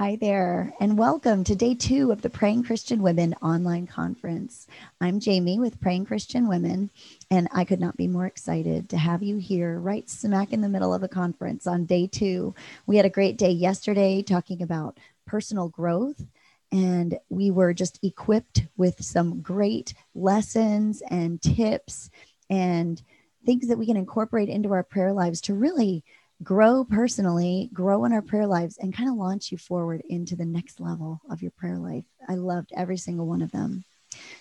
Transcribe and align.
Hi 0.00 0.16
there, 0.16 0.72
and 0.80 0.96
welcome 0.96 1.44
to 1.44 1.54
day 1.54 1.74
two 1.74 2.10
of 2.10 2.22
the 2.22 2.30
Praying 2.30 2.62
Christian 2.62 3.02
Women 3.02 3.34
online 3.42 3.86
conference. 3.86 4.66
I'm 4.98 5.20
Jamie 5.20 5.58
with 5.58 5.78
Praying 5.78 6.06
Christian 6.06 6.48
Women, 6.48 6.88
and 7.30 7.48
I 7.52 7.64
could 7.64 7.80
not 7.80 7.98
be 7.98 8.08
more 8.08 8.24
excited 8.24 8.88
to 8.88 8.96
have 8.96 9.22
you 9.22 9.36
here 9.36 9.78
right 9.78 10.08
smack 10.08 10.54
in 10.54 10.62
the 10.62 10.70
middle 10.70 10.94
of 10.94 11.02
the 11.02 11.08
conference 11.08 11.66
on 11.66 11.84
day 11.84 12.06
two. 12.06 12.54
We 12.86 12.96
had 12.96 13.04
a 13.04 13.10
great 13.10 13.36
day 13.36 13.50
yesterday 13.50 14.22
talking 14.22 14.62
about 14.62 14.96
personal 15.26 15.68
growth, 15.68 16.24
and 16.72 17.18
we 17.28 17.50
were 17.50 17.74
just 17.74 18.02
equipped 18.02 18.62
with 18.78 19.04
some 19.04 19.42
great 19.42 19.92
lessons 20.14 21.02
and 21.10 21.42
tips 21.42 22.08
and 22.48 23.02
things 23.44 23.68
that 23.68 23.76
we 23.76 23.84
can 23.84 23.98
incorporate 23.98 24.48
into 24.48 24.72
our 24.72 24.82
prayer 24.82 25.12
lives 25.12 25.42
to 25.42 25.52
really 25.52 26.02
grow 26.42 26.84
personally, 26.84 27.70
grow 27.72 28.04
in 28.04 28.12
our 28.12 28.22
prayer 28.22 28.46
lives, 28.46 28.78
and 28.78 28.94
kind 28.94 29.08
of 29.08 29.16
launch 29.16 29.52
you 29.52 29.58
forward 29.58 30.02
into 30.08 30.36
the 30.36 30.44
next 30.44 30.80
level 30.80 31.20
of 31.30 31.42
your 31.42 31.50
prayer 31.52 31.78
life. 31.78 32.04
I 32.28 32.34
loved 32.34 32.72
every 32.74 32.96
single 32.96 33.26
one 33.26 33.42
of 33.42 33.52
them. 33.52 33.84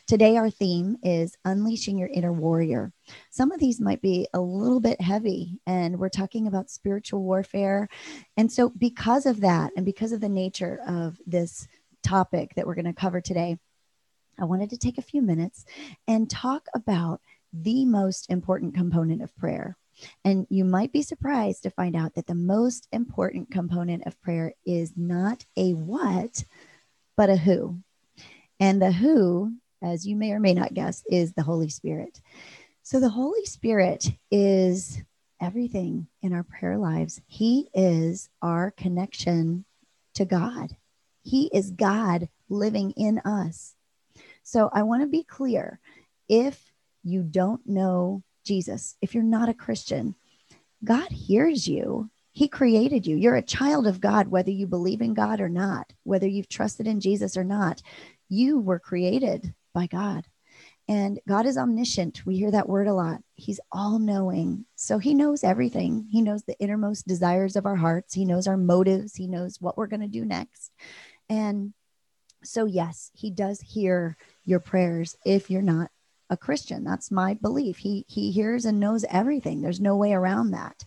Today, 0.08 0.38
our 0.38 0.50
theme 0.50 0.98
is 1.04 1.38
unleashing 1.46 1.98
your 1.98 2.10
inner 2.10 2.34
warrior. 2.34 2.92
Some 3.30 3.52
of 3.52 3.60
these 3.60 3.80
might 3.80 4.02
be 4.02 4.28
a 4.34 4.40
little 4.40 4.80
bit 4.80 5.00
heavy, 5.00 5.60
and 5.68 6.00
we're 6.00 6.10
talking 6.10 6.48
about 6.48 6.72
spiritual 6.72 7.22
warfare. 7.22 7.88
And 8.36 8.52
so, 8.52 8.70
because 8.70 9.26
of 9.26 9.42
that, 9.42 9.72
and 9.76 9.86
because 9.86 10.12
of 10.12 10.22
the 10.22 10.30
nature 10.30 10.80
of 10.88 11.18
this 11.28 11.68
topic 12.02 12.56
that 12.56 12.66
we're 12.66 12.76
going 12.76 12.86
to 12.86 12.94
cover 12.94 13.22
today, 13.22 13.60
I 14.40 14.46
wanted 14.46 14.70
to 14.72 14.78
take 14.78 14.98
a 14.98 15.04
few 15.04 15.22
minutes 15.22 15.66
and 16.08 16.30
talk 16.30 16.68
about 16.74 17.22
the 17.54 17.86
most 17.86 18.30
important 18.30 18.74
component 18.74 19.22
of 19.22 19.36
prayer, 19.36 19.78
and 20.24 20.48
you 20.50 20.64
might 20.66 20.92
be 20.92 21.02
surprised 21.02 21.64
to 21.64 21.70
find 21.70 21.96
out 21.96 22.16
that 22.16 22.28
the 22.28 22.36
most 22.36 22.88
important 22.92 23.52
component 23.52 24.06
of 24.06 24.22
prayer 24.22 24.54
is 24.66 24.94
not 24.96 25.46
a 25.58 25.74
what, 25.74 26.44
but 27.18 27.30
a 27.30 27.36
who. 27.36 27.80
And 28.60 28.82
the 28.82 28.92
who, 28.92 29.54
as 29.82 30.06
you 30.06 30.16
may 30.16 30.32
or 30.32 30.40
may 30.40 30.54
not 30.54 30.74
guess, 30.74 31.04
is 31.10 31.34
the 31.34 31.44
Holy 31.44 31.70
Spirit. 31.70 32.22
So 32.84 33.00
the 33.00 33.10
Holy 33.10 33.46
Spirit 33.46 34.10
is 34.32 35.02
everything 35.42 36.08
in 36.22 36.34
our 36.34 36.44
prayer 36.44 36.78
lives. 36.78 37.22
He 37.28 37.70
is 37.74 38.30
our 38.42 38.72
connection 38.72 39.66
to 40.16 40.26
God. 40.26 40.76
He 41.24 41.50
is 41.54 41.72
God 41.72 42.30
living 42.50 42.92
in 42.92 43.20
us. 43.20 43.76
So 44.44 44.70
I 44.74 44.84
want 44.84 45.04
to 45.04 45.08
be 45.08 45.24
clear 45.24 45.80
if 46.28 46.72
you 47.04 47.24
don't 47.24 47.66
know 47.68 48.24
Jesus, 48.50 48.96
if 49.00 49.14
you're 49.14 49.24
not 49.24 49.48
a 49.48 49.54
Christian, 49.54 50.16
God 50.84 51.12
hears 51.12 51.68
you. 51.68 52.10
He 52.32 52.48
created 52.48 53.06
you. 53.06 53.16
You're 53.16 53.36
a 53.36 53.44
child 53.44 53.86
of 53.86 54.02
God, 54.02 54.30
whether 54.30 54.50
you 54.50 54.66
believe 54.66 55.02
in 55.02 55.14
God 55.14 55.40
or 55.40 55.50
not, 55.50 55.94
whether 56.02 56.28
you've 56.28 56.50
trusted 56.50 56.88
in 56.88 57.00
Jesus 57.00 57.38
or 57.38 57.44
not. 57.44 57.84
You 58.28 58.60
were 58.60 58.80
created 58.80 59.54
by 59.72 59.86
God. 59.86 60.26
And 60.88 61.20
God 61.28 61.46
is 61.46 61.60
omniscient. 61.60 62.26
We 62.26 62.38
hear 62.38 62.50
that 62.50 62.68
word 62.68 62.88
a 62.88 62.94
lot. 62.96 63.22
He's 63.36 63.60
all 63.72 64.00
knowing. 64.00 64.66
So 64.76 64.98
he 64.98 65.14
knows 65.14 65.44
everything. 65.44 66.08
He 66.10 66.24
knows 66.24 66.42
the 66.42 66.58
innermost 66.58 67.06
desires 67.06 67.56
of 67.56 67.68
our 67.68 67.76
hearts. 67.76 68.16
He 68.16 68.26
knows 68.26 68.48
our 68.48 68.58
motives. 68.58 69.16
He 69.16 69.28
knows 69.28 69.62
what 69.62 69.78
we're 69.78 69.86
going 69.86 70.02
to 70.02 70.08
do 70.08 70.26
next. 70.26 70.72
And 71.30 71.76
so, 72.44 72.66
yes, 72.66 73.12
he 73.14 73.30
does 73.30 73.62
hear 73.62 74.18
your 74.44 74.60
prayers 74.60 75.16
if 75.24 75.52
you're 75.52 75.62
not 75.62 75.92
a 76.30 76.38
Christian. 76.38 76.84
That's 76.84 77.12
my 77.12 77.34
belief. 77.34 77.78
He 77.78 78.06
he 78.08 78.32
hears 78.32 78.66
and 78.66 78.80
knows 78.80 79.06
everything. 79.10 79.62
There's 79.62 79.82
no 79.82 79.96
way 79.96 80.14
around 80.14 80.52
that. 80.52 80.86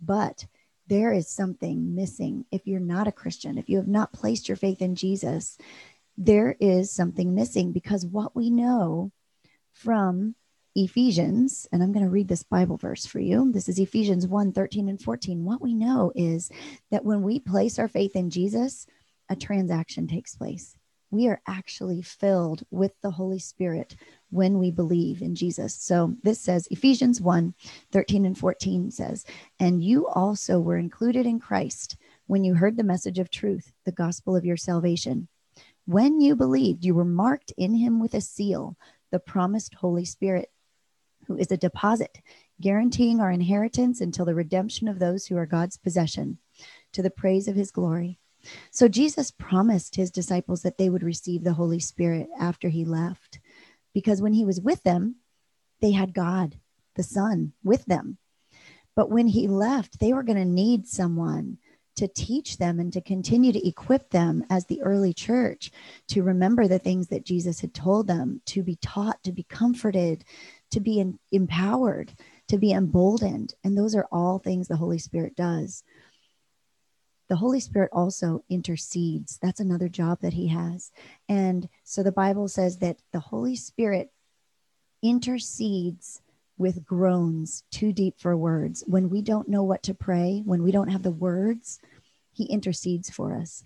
But 0.00 0.46
there 0.86 1.12
is 1.12 1.28
something 1.28 1.94
missing 1.94 2.46
if 2.50 2.66
you're 2.66 2.80
not 2.80 3.08
a 3.08 3.12
Christian, 3.12 3.58
if 3.58 3.68
you 3.68 3.76
have 3.76 3.88
not 3.88 4.12
placed 4.12 4.48
your 4.48 4.56
faith 4.56 4.80
in 4.80 4.94
Jesus, 4.94 5.58
there 6.16 6.56
is 6.60 6.90
something 6.90 7.34
missing 7.34 7.72
because 7.72 8.06
what 8.06 8.34
we 8.34 8.50
know 8.50 9.12
from 9.72 10.34
Ephesians, 10.74 11.66
and 11.72 11.82
I'm 11.82 11.92
going 11.92 12.04
to 12.04 12.10
read 12.10 12.28
this 12.28 12.42
Bible 12.42 12.76
verse 12.76 13.04
for 13.04 13.18
you. 13.18 13.50
This 13.52 13.68
is 13.68 13.78
Ephesians 13.78 14.26
1 14.26 14.52
13 14.52 14.88
and 14.88 15.00
14. 15.00 15.44
What 15.44 15.60
we 15.60 15.74
know 15.74 16.12
is 16.14 16.50
that 16.90 17.04
when 17.04 17.22
we 17.22 17.40
place 17.40 17.78
our 17.78 17.88
faith 17.88 18.14
in 18.14 18.30
Jesus, 18.30 18.86
a 19.28 19.36
transaction 19.36 20.06
takes 20.06 20.36
place. 20.36 20.77
We 21.10 21.28
are 21.28 21.40
actually 21.46 22.02
filled 22.02 22.64
with 22.70 22.92
the 23.00 23.10
Holy 23.10 23.38
Spirit 23.38 23.96
when 24.30 24.58
we 24.58 24.70
believe 24.70 25.22
in 25.22 25.34
Jesus. 25.34 25.74
So 25.74 26.14
this 26.22 26.40
says 26.40 26.68
Ephesians 26.70 27.20
1 27.20 27.54
13 27.90 28.26
and 28.26 28.36
14 28.36 28.90
says, 28.90 29.24
And 29.58 29.82
you 29.82 30.06
also 30.06 30.60
were 30.60 30.76
included 30.76 31.24
in 31.24 31.40
Christ 31.40 31.96
when 32.26 32.44
you 32.44 32.54
heard 32.54 32.76
the 32.76 32.84
message 32.84 33.18
of 33.18 33.30
truth, 33.30 33.72
the 33.84 33.92
gospel 33.92 34.36
of 34.36 34.44
your 34.44 34.58
salvation. 34.58 35.28
When 35.86 36.20
you 36.20 36.36
believed, 36.36 36.84
you 36.84 36.94
were 36.94 37.04
marked 37.04 37.52
in 37.56 37.74
him 37.74 38.00
with 38.00 38.12
a 38.12 38.20
seal, 38.20 38.76
the 39.10 39.18
promised 39.18 39.74
Holy 39.74 40.04
Spirit, 40.04 40.50
who 41.26 41.38
is 41.38 41.50
a 41.50 41.56
deposit 41.56 42.18
guaranteeing 42.60 43.20
our 43.20 43.30
inheritance 43.30 44.00
until 44.00 44.24
the 44.24 44.34
redemption 44.34 44.88
of 44.88 44.98
those 44.98 45.26
who 45.26 45.36
are 45.36 45.46
God's 45.46 45.76
possession, 45.76 46.38
to 46.92 47.02
the 47.02 47.10
praise 47.10 47.48
of 47.48 47.56
his 47.56 47.70
glory. 47.70 48.18
So 48.70 48.88
Jesus 48.88 49.30
promised 49.30 49.96
his 49.96 50.10
disciples 50.10 50.62
that 50.62 50.78
they 50.78 50.88
would 50.88 51.02
receive 51.02 51.44
the 51.44 51.54
Holy 51.54 51.80
Spirit 51.80 52.28
after 52.38 52.68
he 52.68 52.84
left 52.84 53.40
because 53.94 54.22
when 54.22 54.32
he 54.32 54.44
was 54.44 54.60
with 54.60 54.82
them, 54.82 55.16
they 55.80 55.92
had 55.92 56.14
God, 56.14 56.58
the 56.96 57.02
Son, 57.02 57.52
with 57.62 57.84
them. 57.86 58.18
But 58.94 59.10
when 59.10 59.28
he 59.28 59.46
left, 59.46 60.00
they 60.00 60.12
were 60.12 60.22
going 60.22 60.38
to 60.38 60.44
need 60.44 60.86
someone 60.86 61.58
to 61.98 62.06
teach 62.06 62.58
them 62.58 62.78
and 62.78 62.92
to 62.92 63.00
continue 63.00 63.52
to 63.52 63.66
equip 63.66 64.10
them 64.10 64.44
as 64.50 64.66
the 64.66 64.80
early 64.82 65.12
church 65.12 65.72
to 66.06 66.22
remember 66.22 66.68
the 66.68 66.78
things 66.78 67.08
that 67.08 67.24
Jesus 67.24 67.60
had 67.60 67.74
told 67.74 68.06
them, 68.06 68.40
to 68.46 68.62
be 68.62 68.76
taught, 68.76 69.20
to 69.24 69.32
be 69.32 69.42
comforted, 69.42 70.24
to 70.70 70.78
be 70.78 71.00
in, 71.00 71.18
empowered, 71.32 72.12
to 72.46 72.56
be 72.56 72.72
emboldened. 72.72 73.54
And 73.64 73.76
those 73.76 73.96
are 73.96 74.06
all 74.12 74.38
things 74.38 74.68
the 74.68 74.76
Holy 74.76 74.98
Spirit 74.98 75.34
does. 75.34 75.82
The 77.28 77.36
Holy 77.36 77.60
Spirit 77.60 77.90
also 77.92 78.42
intercedes. 78.48 79.38
That's 79.42 79.60
another 79.60 79.88
job 79.88 80.20
that 80.22 80.32
he 80.32 80.48
has. 80.48 80.90
And 81.28 81.68
so 81.84 82.02
the 82.02 82.12
Bible 82.12 82.48
says 82.48 82.78
that 82.78 82.98
the 83.12 83.20
Holy 83.20 83.56
Spirit 83.56 84.10
intercedes 85.02 86.22
with 86.56 86.84
groans 86.84 87.64
too 87.70 87.92
deep 87.92 88.18
for 88.18 88.36
words. 88.36 88.82
When 88.86 89.10
we 89.10 89.22
don't 89.22 89.48
know 89.48 89.62
what 89.62 89.82
to 89.84 89.94
pray, 89.94 90.42
when 90.44 90.62
we 90.62 90.72
don't 90.72 90.88
have 90.88 91.02
the 91.02 91.10
words, 91.12 91.78
he 92.32 92.44
intercedes 92.44 93.10
for 93.10 93.34
us. 93.34 93.64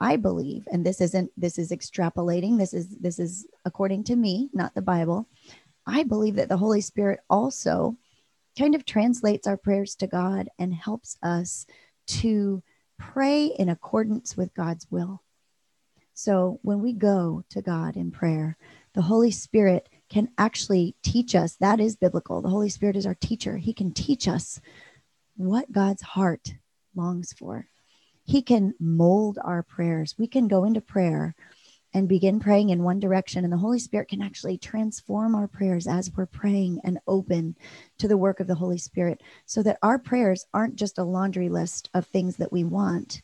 I 0.00 0.16
believe, 0.16 0.66
and 0.72 0.84
this 0.84 1.00
isn't 1.00 1.30
this 1.36 1.58
is 1.58 1.70
extrapolating. 1.70 2.58
This 2.58 2.74
is 2.74 2.88
this 2.96 3.20
is 3.20 3.46
according 3.64 4.02
to 4.04 4.16
me, 4.16 4.50
not 4.52 4.74
the 4.74 4.82
Bible. 4.82 5.28
I 5.86 6.02
believe 6.02 6.34
that 6.36 6.48
the 6.48 6.56
Holy 6.56 6.80
Spirit 6.80 7.20
also 7.30 7.96
kind 8.58 8.74
of 8.74 8.84
translates 8.84 9.46
our 9.46 9.56
prayers 9.56 9.94
to 9.96 10.08
God 10.08 10.48
and 10.58 10.74
helps 10.74 11.16
us 11.22 11.66
to 12.06 12.62
pray 13.02 13.46
in 13.46 13.68
accordance 13.68 14.36
with 14.36 14.54
God's 14.54 14.86
will. 14.90 15.22
So 16.14 16.60
when 16.62 16.80
we 16.82 16.92
go 16.92 17.42
to 17.50 17.62
God 17.62 17.96
in 17.96 18.10
prayer, 18.10 18.56
the 18.94 19.02
Holy 19.02 19.30
Spirit 19.30 19.88
can 20.08 20.28
actually 20.38 20.94
teach 21.02 21.34
us. 21.34 21.56
That 21.56 21.80
is 21.80 21.96
biblical. 21.96 22.42
The 22.42 22.48
Holy 22.48 22.68
Spirit 22.68 22.96
is 22.96 23.06
our 23.06 23.14
teacher. 23.14 23.56
He 23.56 23.72
can 23.72 23.92
teach 23.92 24.28
us 24.28 24.60
what 25.36 25.72
God's 25.72 26.02
heart 26.02 26.54
longs 26.94 27.32
for. 27.32 27.66
He 28.24 28.42
can 28.42 28.74
mold 28.78 29.38
our 29.42 29.62
prayers. 29.62 30.14
We 30.18 30.26
can 30.26 30.46
go 30.46 30.64
into 30.64 30.80
prayer 30.80 31.34
and 31.94 32.08
begin 32.08 32.40
praying 32.40 32.70
in 32.70 32.82
one 32.82 33.00
direction. 33.00 33.44
And 33.44 33.52
the 33.52 33.58
Holy 33.58 33.78
Spirit 33.78 34.08
can 34.08 34.22
actually 34.22 34.58
transform 34.58 35.34
our 35.34 35.46
prayers 35.46 35.86
as 35.86 36.10
we're 36.14 36.26
praying 36.26 36.80
and 36.84 36.98
open 37.06 37.56
to 37.98 38.08
the 38.08 38.16
work 38.16 38.40
of 38.40 38.46
the 38.46 38.54
Holy 38.54 38.78
Spirit 38.78 39.22
so 39.46 39.62
that 39.62 39.78
our 39.82 39.98
prayers 39.98 40.46
aren't 40.54 40.76
just 40.76 40.98
a 40.98 41.04
laundry 41.04 41.48
list 41.48 41.90
of 41.94 42.06
things 42.06 42.36
that 42.36 42.52
we 42.52 42.64
want. 42.64 43.22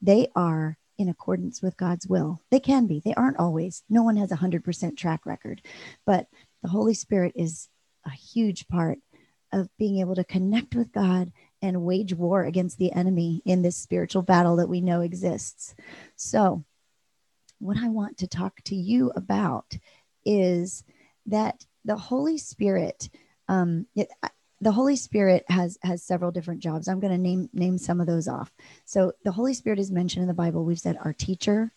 They 0.00 0.28
are 0.34 0.78
in 0.98 1.08
accordance 1.08 1.62
with 1.62 1.76
God's 1.76 2.06
will. 2.06 2.40
They 2.50 2.60
can 2.60 2.86
be, 2.86 3.00
they 3.00 3.14
aren't 3.14 3.38
always. 3.38 3.82
No 3.88 4.02
one 4.02 4.16
has 4.16 4.32
a 4.32 4.36
100% 4.36 4.96
track 4.96 5.24
record, 5.24 5.62
but 6.04 6.26
the 6.62 6.68
Holy 6.68 6.94
Spirit 6.94 7.32
is 7.34 7.68
a 8.04 8.10
huge 8.10 8.68
part 8.68 8.98
of 9.52 9.68
being 9.78 9.98
able 9.98 10.14
to 10.14 10.24
connect 10.24 10.74
with 10.74 10.92
God 10.92 11.32
and 11.60 11.82
wage 11.82 12.14
war 12.14 12.44
against 12.44 12.78
the 12.78 12.92
enemy 12.92 13.42
in 13.44 13.62
this 13.62 13.76
spiritual 13.76 14.22
battle 14.22 14.56
that 14.56 14.68
we 14.68 14.80
know 14.80 15.00
exists. 15.00 15.74
So, 16.16 16.64
what 17.62 17.76
I 17.78 17.88
want 17.88 18.18
to 18.18 18.26
talk 18.26 18.60
to 18.64 18.74
you 18.74 19.12
about 19.14 19.78
is 20.24 20.82
that 21.26 21.64
the 21.84 21.96
Holy 21.96 22.36
Spirit, 22.36 23.08
um, 23.48 23.86
it, 23.94 24.08
the 24.60 24.72
Holy 24.72 24.96
Spirit 24.96 25.44
has 25.48 25.78
has 25.82 26.02
several 26.02 26.32
different 26.32 26.60
jobs. 26.60 26.88
I'm 26.88 27.00
going 27.00 27.12
to 27.12 27.18
name 27.18 27.48
name 27.52 27.78
some 27.78 28.00
of 28.00 28.06
those 28.08 28.26
off. 28.26 28.52
So 28.84 29.12
the 29.24 29.32
Holy 29.32 29.54
Spirit 29.54 29.78
is 29.78 29.92
mentioned 29.92 30.22
in 30.22 30.28
the 30.28 30.34
Bible. 30.34 30.64
We've 30.64 30.78
said 30.78 30.98
our 31.04 31.12
teacher, 31.12 31.72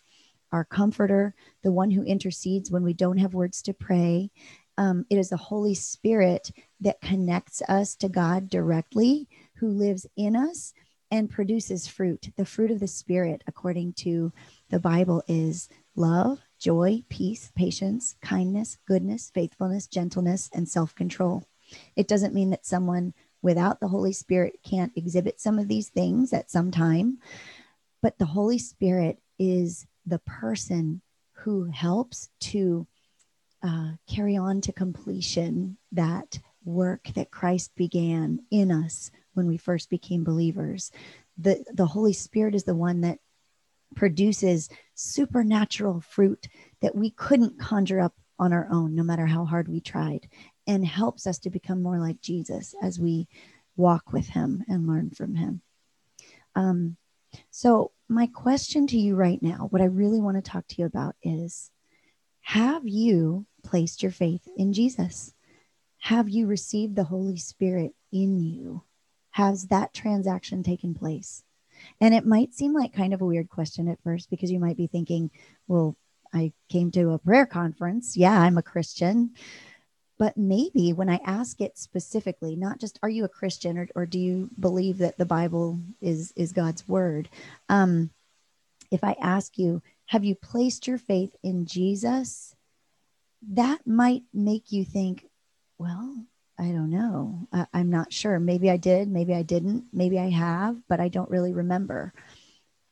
our 0.52 0.66
comforter, 0.66 1.36
the 1.64 1.72
one 1.72 1.92
who 1.92 2.04
intercedes 2.04 2.72
when 2.72 2.84
we 2.84 2.94
don't 2.94 3.18
have 3.18 3.36
words 3.36 3.62
to 3.64 3.74
pray. 3.74 4.32
Um, 4.78 5.06
it 5.10 5.18
is 5.18 5.30
the 5.30 5.38
Holy 5.38 5.76
Spirit 5.76 6.52
that 6.82 7.00
connects 7.02 7.62
us 7.70 7.96
to 7.98 8.10
God 8.10 8.50
directly, 8.50 9.28
who 9.56 9.70
lives 9.70 10.08
in 10.18 10.36
us 10.36 10.74
and 11.12 11.30
produces 11.30 11.88
fruit. 11.88 12.30
The 12.36 12.46
fruit 12.46 12.72
of 12.72 12.80
the 12.80 12.88
Spirit, 12.88 13.44
according 13.48 13.94
to 13.94 14.34
the 14.76 14.80
Bible, 14.82 15.24
is 15.30 15.70
love, 15.96 16.42
joy, 16.60 17.02
peace, 17.08 17.50
patience, 17.56 18.18
kindness, 18.22 18.78
goodness, 18.86 19.32
faithfulness, 19.34 19.88
gentleness, 19.88 20.50
and 20.54 20.68
self 20.68 20.94
control. 20.94 21.46
It 21.96 22.10
doesn't 22.10 22.34
mean 22.34 22.50
that 22.50 22.66
someone 22.66 23.14
without 23.42 23.80
the 23.80 23.88
Holy 23.88 24.12
Spirit 24.12 24.60
can't 24.70 24.92
exhibit 24.98 25.40
some 25.40 25.60
of 25.60 25.70
these 25.70 25.88
things 25.88 26.34
at 26.34 26.52
some 26.52 26.72
time, 26.72 27.20
but 28.02 28.18
the 28.18 28.26
Holy 28.26 28.58
Spirit 28.58 29.18
is 29.40 29.88
the 30.06 30.20
person 30.20 31.02
who 31.32 31.64
helps 31.64 32.28
to 32.42 32.86
uh, 33.64 33.92
carry 34.10 34.36
on 34.36 34.60
to 34.60 34.74
completion 34.74 35.78
that 35.94 36.38
work 36.66 37.08
that 37.16 37.32
Christ 37.32 37.72
began 37.78 38.42
in 38.52 38.74
us 38.74 39.10
when 39.36 39.48
we 39.48 39.56
first 39.56 39.90
became 39.90 40.26
believers. 40.26 40.92
The, 41.38 41.64
the 41.74 41.86
Holy 41.86 42.12
Spirit 42.12 42.56
is 42.56 42.66
the 42.66 42.76
one 42.76 43.00
that 43.02 43.20
produces 43.96 44.70
supernatural 44.94 46.02
fruit 46.02 46.48
that 46.82 46.96
we 46.96 47.12
couldn't 47.12 47.60
conjure 47.60 48.00
up 48.00 48.14
on 48.40 48.54
our 48.54 48.68
own, 48.72 48.96
no 48.96 49.04
matter 49.04 49.26
how 49.26 49.46
hard 49.46 49.68
we 49.68 49.80
tried, 49.80 50.28
and 50.68 50.86
helps 50.86 51.28
us 51.28 51.40
to 51.40 51.50
become 51.50 51.82
more 51.82 52.00
like 52.00 52.22
Jesus 52.22 52.76
as 52.82 53.00
we 53.00 53.28
walk 53.78 54.12
with 54.12 54.28
him 54.28 54.64
and 54.68 54.88
learn 54.88 55.10
from 55.10 55.36
him. 55.36 55.62
Um, 56.56 56.98
so, 57.52 57.92
my 58.08 58.28
question 58.28 58.88
to 58.88 58.98
you 58.98 59.16
right 59.16 59.42
now, 59.42 59.68
what 59.70 59.82
I 59.82 59.86
really 59.86 60.20
want 60.20 60.38
to 60.38 60.52
talk 60.52 60.68
to 60.68 60.76
you 60.78 60.86
about 60.86 61.16
is 61.24 61.72
Have 62.42 62.88
you 62.88 63.46
placed 63.64 64.04
your 64.04 64.12
faith 64.12 64.48
in 64.58 64.74
Jesus? 64.74 65.34
Have 66.00 66.30
you 66.30 66.46
received 66.48 66.96
the 66.96 67.04
Holy 67.04 67.38
Spirit 67.38 67.94
in 68.12 68.40
you? 68.40 68.84
Has 69.32 69.68
that 69.68 69.94
transaction 69.94 70.64
taken 70.64 70.94
place? 70.94 71.44
And 72.02 72.14
it 72.14 72.26
might 72.26 72.54
seem 72.54 72.74
like 72.74 72.94
kind 72.94 73.14
of 73.14 73.22
a 73.22 73.26
weird 73.26 73.50
question 73.50 73.88
at 73.88 74.02
first 74.04 74.30
because 74.30 74.52
you 74.52 74.60
might 74.60 74.78
be 74.78 74.88
thinking, 74.88 75.32
well, 75.68 75.96
I 76.34 76.52
came 76.70 76.92
to 76.92 77.12
a 77.12 77.20
prayer 77.20 77.46
conference. 77.46 78.18
Yeah, 78.18 78.40
I'm 78.40 78.58
a 78.58 78.64
Christian. 78.64 79.32
But 80.18 80.38
maybe 80.38 80.94
when 80.94 81.10
I 81.10 81.20
ask 81.26 81.60
it 81.60 81.78
specifically, 81.78 82.56
not 82.56 82.80
just 82.80 83.00
are 83.04 83.10
you 83.10 83.26
a 83.26 83.30
Christian 83.30 83.78
or, 83.78 83.88
or 83.96 84.06
do 84.06 84.20
you 84.20 84.50
believe 84.60 85.00
that 85.00 85.18
the 85.18 85.26
Bible 85.26 85.80
is, 86.02 86.32
is 86.36 86.54
God's 86.54 86.88
word? 86.88 87.28
Um, 87.68 88.12
if 88.92 89.04
I 89.04 89.16
ask 89.22 89.58
you, 89.58 89.82
have 90.08 90.24
you 90.24 90.36
placed 90.36 90.88
your 90.88 90.98
faith 90.98 91.36
in 91.44 91.66
Jesus? 91.66 92.56
That 93.50 93.86
might 93.86 94.24
make 94.34 94.72
you 94.72 94.86
think, 94.86 95.26
well, 95.78 96.16
I 96.58 96.66
don't 96.66 96.90
know. 96.90 97.48
I, 97.52 97.68
I'm 97.74 97.90
not 97.90 98.14
sure. 98.14 98.40
Maybe 98.40 98.70
I 98.70 98.78
did, 98.78 99.10
maybe 99.10 99.34
I 99.34 99.44
didn't, 99.44 99.86
maybe 99.92 100.18
I 100.18 100.30
have, 100.30 100.78
but 100.88 101.00
I 101.00 101.10
don't 101.10 101.30
really 101.30 101.54
remember. 101.54 102.14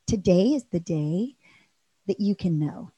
Today 0.05 0.53
is 0.53 0.65
the 0.65 0.81
day 0.81 1.35
that 2.07 2.19
you 2.19 2.35
can 2.35 2.59
know. 2.59 2.91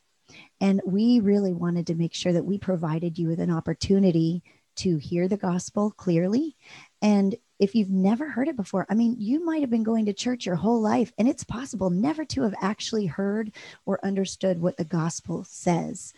And 0.59 0.81
we 0.85 1.19
really 1.19 1.53
wanted 1.53 1.88
to 1.88 1.95
make 1.95 2.15
sure 2.15 2.33
that 2.33 2.45
we 2.45 2.57
provided 2.57 3.19
you 3.19 3.27
with 3.27 3.39
an 3.39 3.51
opportunity 3.51 4.41
to 4.77 4.97
hear 4.97 5.27
the 5.27 5.38
gospel 5.38 5.91
clearly. 5.91 6.56
And 7.01 7.35
if 7.59 7.75
you've 7.75 7.91
never 7.91 8.29
heard 8.29 8.47
it 8.47 8.57
before, 8.57 8.88
I 8.89 8.95
mean, 8.95 9.15
you 9.19 9.45
might 9.45 9.62
have 9.62 9.69
been 9.69 9.83
going 9.83 10.06
to 10.07 10.13
church 10.13 10.45
your 10.45 10.56
whole 10.56 10.81
life, 10.81 11.13
and 11.17 11.29
it's 11.29 11.44
possible 11.44 11.89
never 11.89 12.25
to 12.25 12.41
have 12.41 12.56
actually 12.59 13.06
heard 13.06 13.51
or 13.85 14.03
understood 14.03 14.59
what 14.59 14.77
the 14.77 14.83
gospel 14.83 15.45
says 15.45 16.13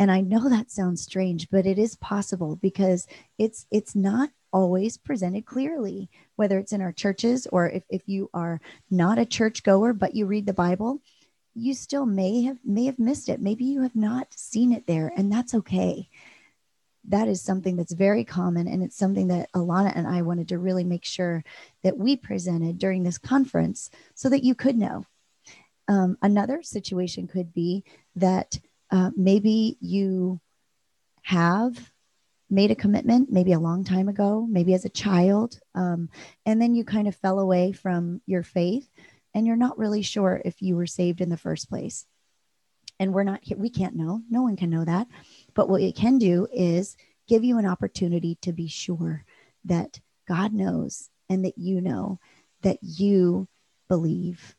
and 0.00 0.10
i 0.10 0.20
know 0.20 0.48
that 0.48 0.70
sounds 0.70 1.00
strange 1.00 1.48
but 1.50 1.66
it 1.66 1.78
is 1.78 1.94
possible 1.96 2.56
because 2.56 3.06
it's 3.38 3.66
it's 3.70 3.94
not 3.94 4.30
always 4.52 4.96
presented 4.96 5.46
clearly 5.46 6.10
whether 6.34 6.58
it's 6.58 6.72
in 6.72 6.80
our 6.80 6.90
churches 6.90 7.46
or 7.52 7.68
if, 7.68 7.84
if 7.88 8.02
you 8.06 8.28
are 8.34 8.60
not 8.90 9.16
a 9.16 9.24
church 9.24 9.62
goer 9.62 9.92
but 9.92 10.16
you 10.16 10.26
read 10.26 10.44
the 10.46 10.52
bible 10.52 11.00
you 11.54 11.74
still 11.74 12.06
may 12.06 12.42
have 12.42 12.58
may 12.64 12.84
have 12.86 12.98
missed 12.98 13.28
it. 13.28 13.40
Maybe 13.40 13.64
you 13.64 13.82
have 13.82 13.96
not 13.96 14.32
seen 14.32 14.72
it 14.72 14.86
there 14.86 15.12
and 15.16 15.32
that's 15.32 15.54
okay. 15.54 16.08
That 17.08 17.28
is 17.28 17.42
something 17.42 17.76
that's 17.76 17.92
very 17.92 18.24
common 18.24 18.68
and 18.68 18.82
it's 18.82 18.96
something 18.96 19.28
that 19.28 19.50
alana 19.52 19.92
and 19.94 20.06
i 20.06 20.22
wanted 20.22 20.48
to 20.48 20.58
really 20.58 20.84
make 20.84 21.04
sure 21.04 21.42
that 21.82 21.98
we 21.98 22.16
presented 22.16 22.78
during 22.78 23.02
this 23.02 23.18
conference 23.18 23.90
so 24.14 24.28
that 24.28 24.44
you 24.44 24.54
could 24.54 24.76
know. 24.76 25.04
Um, 25.88 26.18
another 26.22 26.62
situation 26.62 27.26
could 27.26 27.52
be 27.52 27.84
that 28.14 28.60
uh, 28.90 29.10
maybe 29.16 29.76
you 29.80 30.40
have 31.22 31.92
made 32.48 32.70
a 32.70 32.76
commitment, 32.76 33.30
maybe 33.30 33.52
a 33.52 33.60
long 33.60 33.84
time 33.84 34.08
ago, 34.08 34.46
maybe 34.50 34.74
as 34.74 34.84
a 34.84 34.90
child, 34.90 35.60
um, 35.74 36.08
and 36.44 36.60
then 36.60 36.74
you 36.74 36.84
kind 36.84 37.06
of 37.06 37.14
fell 37.14 37.38
away 37.38 37.72
from 37.72 38.20
your 38.26 38.42
faith 38.42 38.88
and 39.34 39.46
you're 39.46 39.56
not 39.56 39.78
really 39.78 40.02
sure 40.02 40.42
if 40.44 40.60
you 40.60 40.74
were 40.74 40.86
saved 40.86 41.20
in 41.20 41.28
the 41.28 41.36
first 41.36 41.68
place. 41.68 42.06
And 42.98 43.14
we're 43.14 43.24
not 43.24 43.40
we 43.56 43.70
can't 43.70 43.96
know, 43.96 44.20
no 44.28 44.42
one 44.42 44.56
can 44.56 44.68
know 44.68 44.84
that. 44.84 45.06
But 45.54 45.68
what 45.68 45.80
it 45.80 45.94
can 45.94 46.18
do 46.18 46.48
is 46.52 46.96
give 47.28 47.44
you 47.44 47.58
an 47.58 47.66
opportunity 47.66 48.36
to 48.42 48.52
be 48.52 48.66
sure 48.66 49.24
that 49.64 50.00
God 50.28 50.52
knows 50.52 51.08
and 51.28 51.44
that 51.44 51.56
you 51.56 51.80
know 51.80 52.18
that 52.62 52.78
you 52.82 53.48
believe 53.88 54.54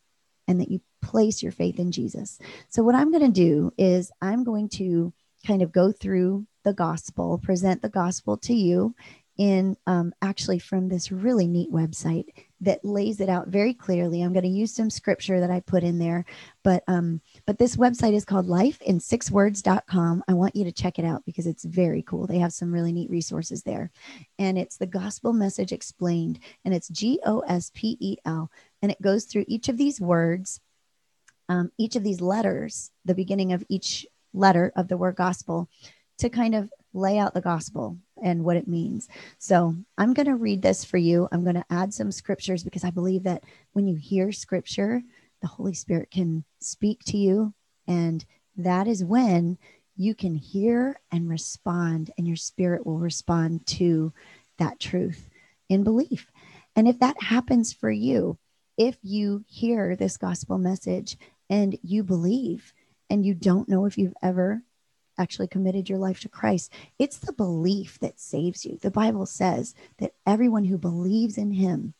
and 0.47 0.59
that 0.59 0.71
you 0.71 0.81
place 1.01 1.41
your 1.41 1.51
faith 1.51 1.79
in 1.79 1.91
Jesus. 1.91 2.39
So, 2.69 2.83
what 2.83 2.95
I'm 2.95 3.11
going 3.11 3.25
to 3.25 3.31
do 3.31 3.73
is 3.77 4.11
I'm 4.21 4.43
going 4.43 4.69
to 4.69 5.13
kind 5.45 5.61
of 5.61 5.71
go 5.71 5.91
through 5.91 6.45
the 6.63 6.73
gospel, 6.73 7.39
present 7.39 7.81
the 7.81 7.89
gospel 7.89 8.37
to 8.37 8.53
you 8.53 8.93
in 9.37 9.75
um, 9.87 10.13
actually 10.21 10.59
from 10.59 10.87
this 10.87 11.11
really 11.11 11.47
neat 11.47 11.71
website 11.71 12.25
that 12.59 12.85
lays 12.85 13.19
it 13.19 13.29
out 13.29 13.47
very 13.47 13.73
clearly. 13.73 14.21
I'm 14.21 14.33
going 14.33 14.43
to 14.43 14.49
use 14.49 14.71
some 14.71 14.89
scripture 14.89 15.39
that 15.39 15.49
I 15.49 15.61
put 15.61 15.83
in 15.83 15.97
there, 15.97 16.25
but 16.63 16.83
um, 16.87 17.21
but 17.47 17.57
this 17.57 17.75
website 17.75 18.13
is 18.13 18.25
called 18.25 18.47
lifeinsixwords.com. 18.47 20.23
I 20.27 20.33
want 20.33 20.55
you 20.55 20.65
to 20.65 20.71
check 20.71 20.99
it 20.99 21.05
out 21.05 21.25
because 21.25 21.47
it's 21.47 21.63
very 21.63 22.03
cool. 22.03 22.27
They 22.27 22.37
have 22.37 22.53
some 22.53 22.71
really 22.71 22.91
neat 22.93 23.09
resources 23.09 23.63
there, 23.63 23.89
and 24.37 24.59
it's 24.59 24.77
the 24.77 24.85
gospel 24.85 25.33
message 25.33 25.71
explained, 25.71 26.39
and 26.63 26.73
it's 26.73 26.89
G 26.89 27.19
O 27.25 27.39
S 27.39 27.71
P 27.73 27.97
E 27.99 28.17
L, 28.25 28.51
and 28.81 28.91
it 28.91 29.01
goes 29.01 29.25
through 29.25 29.45
each 29.47 29.69
of 29.69 29.77
these 29.77 29.99
words 29.99 30.59
um, 31.51 31.69
each 31.77 31.97
of 31.97 32.03
these 32.03 32.21
letters, 32.21 32.91
the 33.03 33.13
beginning 33.13 33.51
of 33.51 33.61
each 33.67 34.07
letter 34.33 34.71
of 34.77 34.87
the 34.87 34.95
word 34.95 35.17
gospel, 35.17 35.67
to 36.17 36.29
kind 36.29 36.55
of 36.55 36.69
lay 36.93 37.19
out 37.19 37.33
the 37.33 37.41
gospel 37.41 37.97
and 38.23 38.45
what 38.45 38.55
it 38.55 38.69
means. 38.69 39.09
So 39.37 39.75
I'm 39.97 40.13
going 40.13 40.27
to 40.27 40.35
read 40.35 40.61
this 40.61 40.85
for 40.85 40.97
you. 40.97 41.27
I'm 41.29 41.43
going 41.43 41.57
to 41.57 41.65
add 41.69 41.93
some 41.93 42.09
scriptures 42.09 42.63
because 42.63 42.85
I 42.85 42.89
believe 42.89 43.23
that 43.23 43.43
when 43.73 43.85
you 43.85 43.97
hear 43.97 44.31
scripture, 44.31 45.01
the 45.41 45.47
Holy 45.47 45.73
Spirit 45.73 46.09
can 46.09 46.45
speak 46.61 47.03
to 47.07 47.17
you. 47.17 47.53
And 47.85 48.23
that 48.55 48.87
is 48.87 49.03
when 49.03 49.57
you 49.97 50.15
can 50.15 50.35
hear 50.35 51.01
and 51.11 51.29
respond, 51.29 52.11
and 52.17 52.25
your 52.25 52.37
spirit 52.37 52.85
will 52.85 52.99
respond 52.99 53.65
to 53.67 54.13
that 54.57 54.79
truth 54.79 55.29
in 55.67 55.83
belief. 55.83 56.31
And 56.77 56.87
if 56.87 56.99
that 56.99 57.21
happens 57.21 57.73
for 57.73 57.91
you, 57.91 58.37
if 58.77 58.97
you 59.03 59.43
hear 59.47 59.95
this 59.95 60.17
gospel 60.17 60.57
message 60.57 61.17
and 61.51 61.77
you 61.83 62.01
believe 62.01 62.73
and 63.09 63.25
you 63.25 63.35
don't 63.35 63.69
know 63.69 63.85
if 63.85 63.97
you've 63.97 64.15
ever 64.23 64.63
actually 65.17 65.47
committed 65.47 65.89
your 65.89 65.99
life 65.99 66.21
to 66.21 66.29
Christ, 66.29 66.71
it's 66.97 67.17
the 67.17 67.33
belief 67.33 67.99
that 67.99 68.19
saves 68.19 68.65
you. 68.65 68.79
The 68.81 68.89
Bible 68.89 69.25
says 69.25 69.75
that 69.99 70.13
everyone 70.25 70.63
who 70.63 70.77
believes 70.77 71.37
in 71.37 71.51
him 71.51 71.93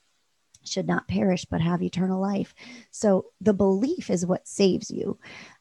should 0.63 0.87
not 0.87 1.07
perish 1.07 1.45
but 1.45 1.59
have 1.59 1.83
eternal 1.83 2.21
life. 2.21 2.55
So 2.91 3.25
the 3.41 3.53
belief 3.53 4.09
is 4.09 4.25
what 4.25 4.47
saves 4.47 4.89
you. 4.89 5.19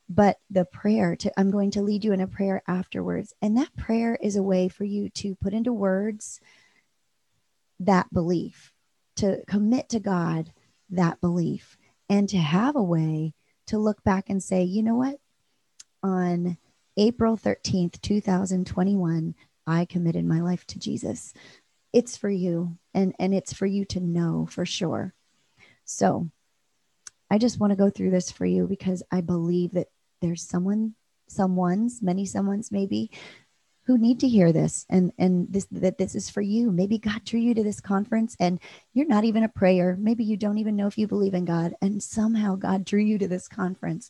But 0.08 0.38
the 0.50 0.64
prayer 0.64 1.16
to 1.16 1.32
I'm 1.38 1.50
going 1.50 1.72
to 1.72 1.82
lead 1.82 2.04
you 2.04 2.12
in 2.12 2.20
a 2.20 2.26
prayer 2.26 2.62
afterwards. 2.68 3.34
And 3.42 3.56
that 3.56 3.76
prayer 3.76 4.16
is 4.20 4.36
a 4.36 4.42
way 4.42 4.68
for 4.68 4.84
you 4.84 5.08
to 5.10 5.34
put 5.36 5.52
into 5.52 5.72
words 5.72 6.40
that 7.80 8.12
belief, 8.12 8.72
to 9.16 9.42
commit 9.46 9.88
to 9.90 10.00
God 10.00 10.52
that 10.90 11.20
belief, 11.20 11.76
and 12.08 12.28
to 12.28 12.38
have 12.38 12.76
a 12.76 12.82
way 12.82 13.34
to 13.70 13.78
look 13.78 14.02
back 14.04 14.28
and 14.28 14.42
say, 14.42 14.62
you 14.62 14.82
know 14.82 14.96
what? 14.96 15.18
On 16.02 16.58
April 16.96 17.36
13th, 17.36 18.00
2021, 18.00 19.34
I 19.66 19.84
committed 19.84 20.24
my 20.24 20.40
life 20.40 20.66
to 20.68 20.78
Jesus. 20.78 21.32
It's 21.92 22.16
for 22.16 22.30
you 22.30 22.76
and, 22.94 23.14
and 23.18 23.32
it's 23.32 23.52
for 23.52 23.66
you 23.66 23.84
to 23.86 24.00
know 24.00 24.48
for 24.50 24.66
sure. 24.66 25.14
So 25.84 26.30
I 27.30 27.38
just 27.38 27.60
want 27.60 27.70
to 27.70 27.76
go 27.76 27.90
through 27.90 28.10
this 28.10 28.30
for 28.30 28.44
you 28.44 28.66
because 28.66 29.02
I 29.12 29.20
believe 29.20 29.72
that 29.72 29.88
there's 30.20 30.42
someone, 30.42 30.94
someone's, 31.28 32.02
many 32.02 32.26
someone's 32.26 32.72
maybe 32.72 33.10
who 33.90 33.98
need 33.98 34.20
to 34.20 34.28
hear 34.28 34.52
this 34.52 34.86
and 34.88 35.12
and 35.18 35.52
this 35.52 35.66
that 35.72 35.98
this 35.98 36.14
is 36.14 36.30
for 36.30 36.40
you 36.40 36.70
maybe 36.70 36.96
god 36.96 37.24
drew 37.24 37.40
you 37.40 37.54
to 37.54 37.64
this 37.64 37.80
conference 37.80 38.36
and 38.38 38.60
you're 38.94 39.06
not 39.08 39.24
even 39.24 39.42
a 39.42 39.48
prayer 39.48 39.96
maybe 39.98 40.22
you 40.22 40.36
don't 40.36 40.58
even 40.58 40.76
know 40.76 40.86
if 40.86 40.96
you 40.96 41.08
believe 41.08 41.34
in 41.34 41.44
god 41.44 41.74
and 41.82 42.00
somehow 42.00 42.54
god 42.54 42.84
drew 42.84 43.00
you 43.00 43.18
to 43.18 43.26
this 43.26 43.48
conference 43.48 44.08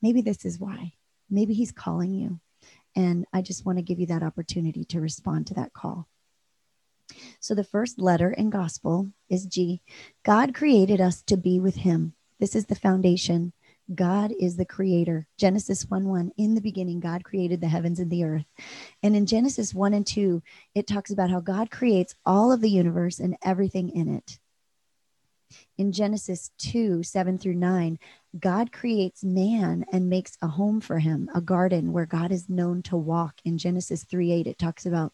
maybe 0.00 0.20
this 0.20 0.44
is 0.44 0.60
why 0.60 0.92
maybe 1.28 1.54
he's 1.54 1.72
calling 1.72 2.14
you 2.14 2.38
and 2.94 3.26
i 3.32 3.42
just 3.42 3.66
want 3.66 3.78
to 3.78 3.82
give 3.82 3.98
you 3.98 4.06
that 4.06 4.22
opportunity 4.22 4.84
to 4.84 5.00
respond 5.00 5.44
to 5.48 5.54
that 5.54 5.72
call 5.72 6.06
So 7.40 7.54
the 7.54 7.64
first 7.64 7.98
letter 8.00 8.30
in 8.30 8.50
gospel 8.50 9.10
is 9.28 9.46
G. 9.46 9.82
God 10.24 10.54
created 10.54 11.00
us 11.00 11.22
to 11.22 11.36
be 11.36 11.60
with 11.60 11.76
him. 11.76 12.14
This 12.38 12.54
is 12.54 12.66
the 12.66 12.74
foundation. 12.74 13.52
God 13.94 14.32
is 14.38 14.56
the 14.56 14.64
creator. 14.64 15.26
Genesis 15.38 15.84
1 15.88 16.08
1. 16.08 16.32
In 16.36 16.54
the 16.54 16.60
beginning, 16.60 17.00
God 17.00 17.24
created 17.24 17.60
the 17.60 17.68
heavens 17.68 18.00
and 18.00 18.10
the 18.10 18.24
earth. 18.24 18.46
And 19.02 19.14
in 19.14 19.26
Genesis 19.26 19.72
1 19.72 19.94
and 19.94 20.06
2, 20.06 20.42
it 20.74 20.86
talks 20.86 21.10
about 21.10 21.30
how 21.30 21.40
God 21.40 21.70
creates 21.70 22.14
all 22.24 22.52
of 22.52 22.60
the 22.60 22.70
universe 22.70 23.20
and 23.20 23.36
everything 23.44 23.90
in 23.90 24.14
it. 24.14 24.38
In 25.78 25.92
Genesis 25.92 26.50
2 26.58 27.04
7 27.04 27.38
through 27.38 27.54
9, 27.54 27.98
God 28.40 28.72
creates 28.72 29.22
man 29.22 29.84
and 29.92 30.10
makes 30.10 30.36
a 30.42 30.48
home 30.48 30.80
for 30.80 30.98
him, 30.98 31.30
a 31.34 31.40
garden 31.40 31.92
where 31.92 32.06
God 32.06 32.32
is 32.32 32.48
known 32.48 32.82
to 32.84 32.96
walk. 32.96 33.34
In 33.44 33.56
Genesis 33.56 34.04
3 34.04 34.32
8, 34.32 34.46
it 34.48 34.58
talks 34.58 34.86
about 34.86 35.12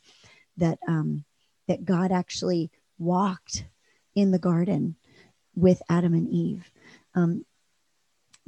that, 0.56 0.78
um, 0.88 1.24
that 1.68 1.84
God 1.84 2.10
actually 2.10 2.70
walked 2.98 3.66
in 4.14 4.30
the 4.30 4.38
garden 4.38 4.96
with 5.54 5.82
Adam 5.90 6.14
and 6.14 6.28
Eve. 6.28 6.70
Um, 7.14 7.44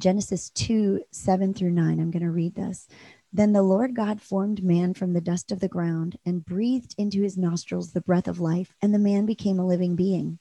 Genesis 0.00 0.50
2 0.50 1.02
7 1.10 1.54
through 1.54 1.70
9. 1.70 2.00
I'm 2.00 2.10
going 2.10 2.22
to 2.22 2.30
read 2.30 2.54
this. 2.54 2.88
Then 3.32 3.52
the 3.52 3.62
Lord 3.62 3.94
God 3.94 4.22
formed 4.22 4.62
man 4.62 4.94
from 4.94 5.12
the 5.12 5.20
dust 5.20 5.50
of 5.50 5.60
the 5.60 5.68
ground 5.68 6.18
and 6.24 6.44
breathed 6.44 6.94
into 6.98 7.22
his 7.22 7.36
nostrils 7.36 7.92
the 7.92 8.00
breath 8.00 8.28
of 8.28 8.40
life, 8.40 8.74
and 8.80 8.94
the 8.94 8.98
man 8.98 9.26
became 9.26 9.58
a 9.58 9.66
living 9.66 9.96
being. 9.96 10.38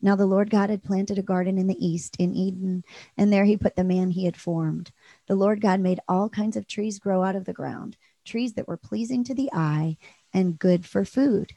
Now 0.00 0.14
the 0.14 0.26
Lord 0.26 0.50
God 0.50 0.70
had 0.70 0.84
planted 0.84 1.18
a 1.18 1.22
garden 1.22 1.58
in 1.58 1.66
the 1.66 1.86
east, 1.86 2.16
in 2.18 2.34
Eden, 2.34 2.84
and 3.16 3.32
there 3.32 3.44
he 3.44 3.56
put 3.56 3.74
the 3.74 3.84
man 3.84 4.10
he 4.10 4.24
had 4.24 4.36
formed. 4.36 4.92
The 5.26 5.34
Lord 5.34 5.60
God 5.60 5.80
made 5.80 6.00
all 6.08 6.28
kinds 6.28 6.56
of 6.56 6.66
trees 6.66 6.98
grow 6.98 7.22
out 7.22 7.36
of 7.36 7.44
the 7.44 7.52
ground, 7.52 7.96
trees 8.24 8.54
that 8.54 8.68
were 8.68 8.76
pleasing 8.76 9.24
to 9.24 9.34
the 9.34 9.50
eye 9.52 9.96
and 10.32 10.58
good 10.58 10.86
for 10.86 11.04
food. 11.04 11.54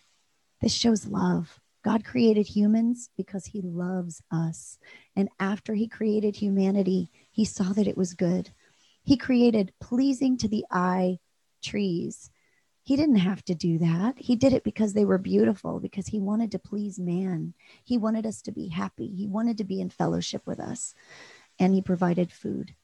This 0.61 0.73
shows 0.73 1.05
love. 1.05 1.59
God 1.83 2.03
created 2.03 2.45
humans 2.47 3.09
because 3.15 3.45
he 3.45 3.61
loves 3.61 4.21
us. 4.31 4.77
And 5.15 5.29
after 5.39 5.73
he 5.73 5.87
created 5.87 6.35
humanity, 6.35 7.09
he 7.39 7.45
saw 7.45 7.71
that 7.71 7.87
it 7.87 7.95
was 7.95 8.15
good. 8.15 8.49
He 9.01 9.15
created 9.15 9.71
pleasing 9.79 10.35
to 10.39 10.49
the 10.49 10.65
eye 10.69 11.19
trees. 11.63 12.31
He 12.83 12.97
didn't 12.97 13.15
have 13.15 13.45
to 13.45 13.55
do 13.55 13.77
that. 13.77 14.15
He 14.17 14.35
did 14.35 14.51
it 14.51 14.65
because 14.65 14.91
they 14.91 15.05
were 15.05 15.17
beautiful, 15.17 15.79
because 15.79 16.07
he 16.07 16.19
wanted 16.19 16.51
to 16.51 16.59
please 16.59 16.99
man. 16.99 17.53
He 17.85 17.97
wanted 17.97 18.25
us 18.25 18.41
to 18.41 18.51
be 18.51 18.67
happy. 18.67 19.07
He 19.07 19.25
wanted 19.25 19.57
to 19.59 19.63
be 19.63 19.79
in 19.79 19.89
fellowship 19.89 20.41
with 20.45 20.59
us, 20.59 20.93
and 21.57 21.73
he 21.73 21.81
provided 21.81 22.29
food. 22.29 22.75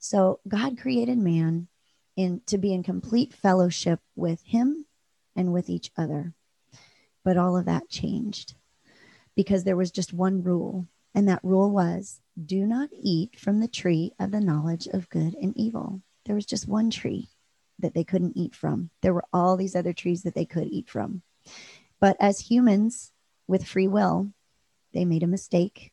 So 0.00 0.40
God 0.48 0.76
created 0.76 1.16
man 1.16 1.68
in 2.16 2.40
to 2.46 2.58
be 2.58 2.74
in 2.74 2.82
complete 2.82 3.32
fellowship 3.32 4.00
with 4.16 4.42
him 4.42 4.86
and 5.36 5.52
with 5.52 5.70
each 5.70 5.92
other. 5.96 6.34
But 7.24 7.36
all 7.36 7.56
of 7.56 7.66
that 7.66 7.88
changed 7.88 8.54
because 9.36 9.62
there 9.62 9.76
was 9.76 9.92
just 9.92 10.12
one 10.12 10.42
rule. 10.42 10.88
And 11.14 11.28
that 11.28 11.40
rule 11.42 11.70
was 11.70 12.20
do 12.42 12.66
not 12.66 12.90
eat 12.92 13.38
from 13.38 13.60
the 13.60 13.68
tree 13.68 14.12
of 14.18 14.30
the 14.30 14.40
knowledge 14.40 14.86
of 14.86 15.08
good 15.08 15.34
and 15.34 15.56
evil. 15.56 16.02
There 16.24 16.34
was 16.34 16.46
just 16.46 16.68
one 16.68 16.90
tree 16.90 17.28
that 17.78 17.94
they 17.94 18.04
couldn't 18.04 18.36
eat 18.36 18.54
from. 18.54 18.90
There 19.02 19.14
were 19.14 19.24
all 19.32 19.56
these 19.56 19.74
other 19.74 19.92
trees 19.92 20.22
that 20.22 20.34
they 20.34 20.44
could 20.44 20.68
eat 20.68 20.88
from. 20.88 21.22
But 22.00 22.16
as 22.20 22.40
humans 22.40 23.12
with 23.46 23.66
free 23.66 23.88
will, 23.88 24.32
they 24.92 25.04
made 25.04 25.22
a 25.22 25.28
mistake. 25.28 25.92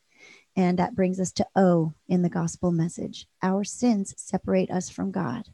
And 0.55 0.79
that 0.79 0.95
brings 0.95 1.19
us 1.19 1.31
to 1.33 1.47
O 1.55 1.93
in 2.07 2.21
the 2.21 2.29
gospel 2.29 2.71
message. 2.71 3.27
Our 3.41 3.63
sins 3.63 4.13
separate 4.17 4.71
us 4.71 4.89
from 4.89 5.11
God. 5.11 5.49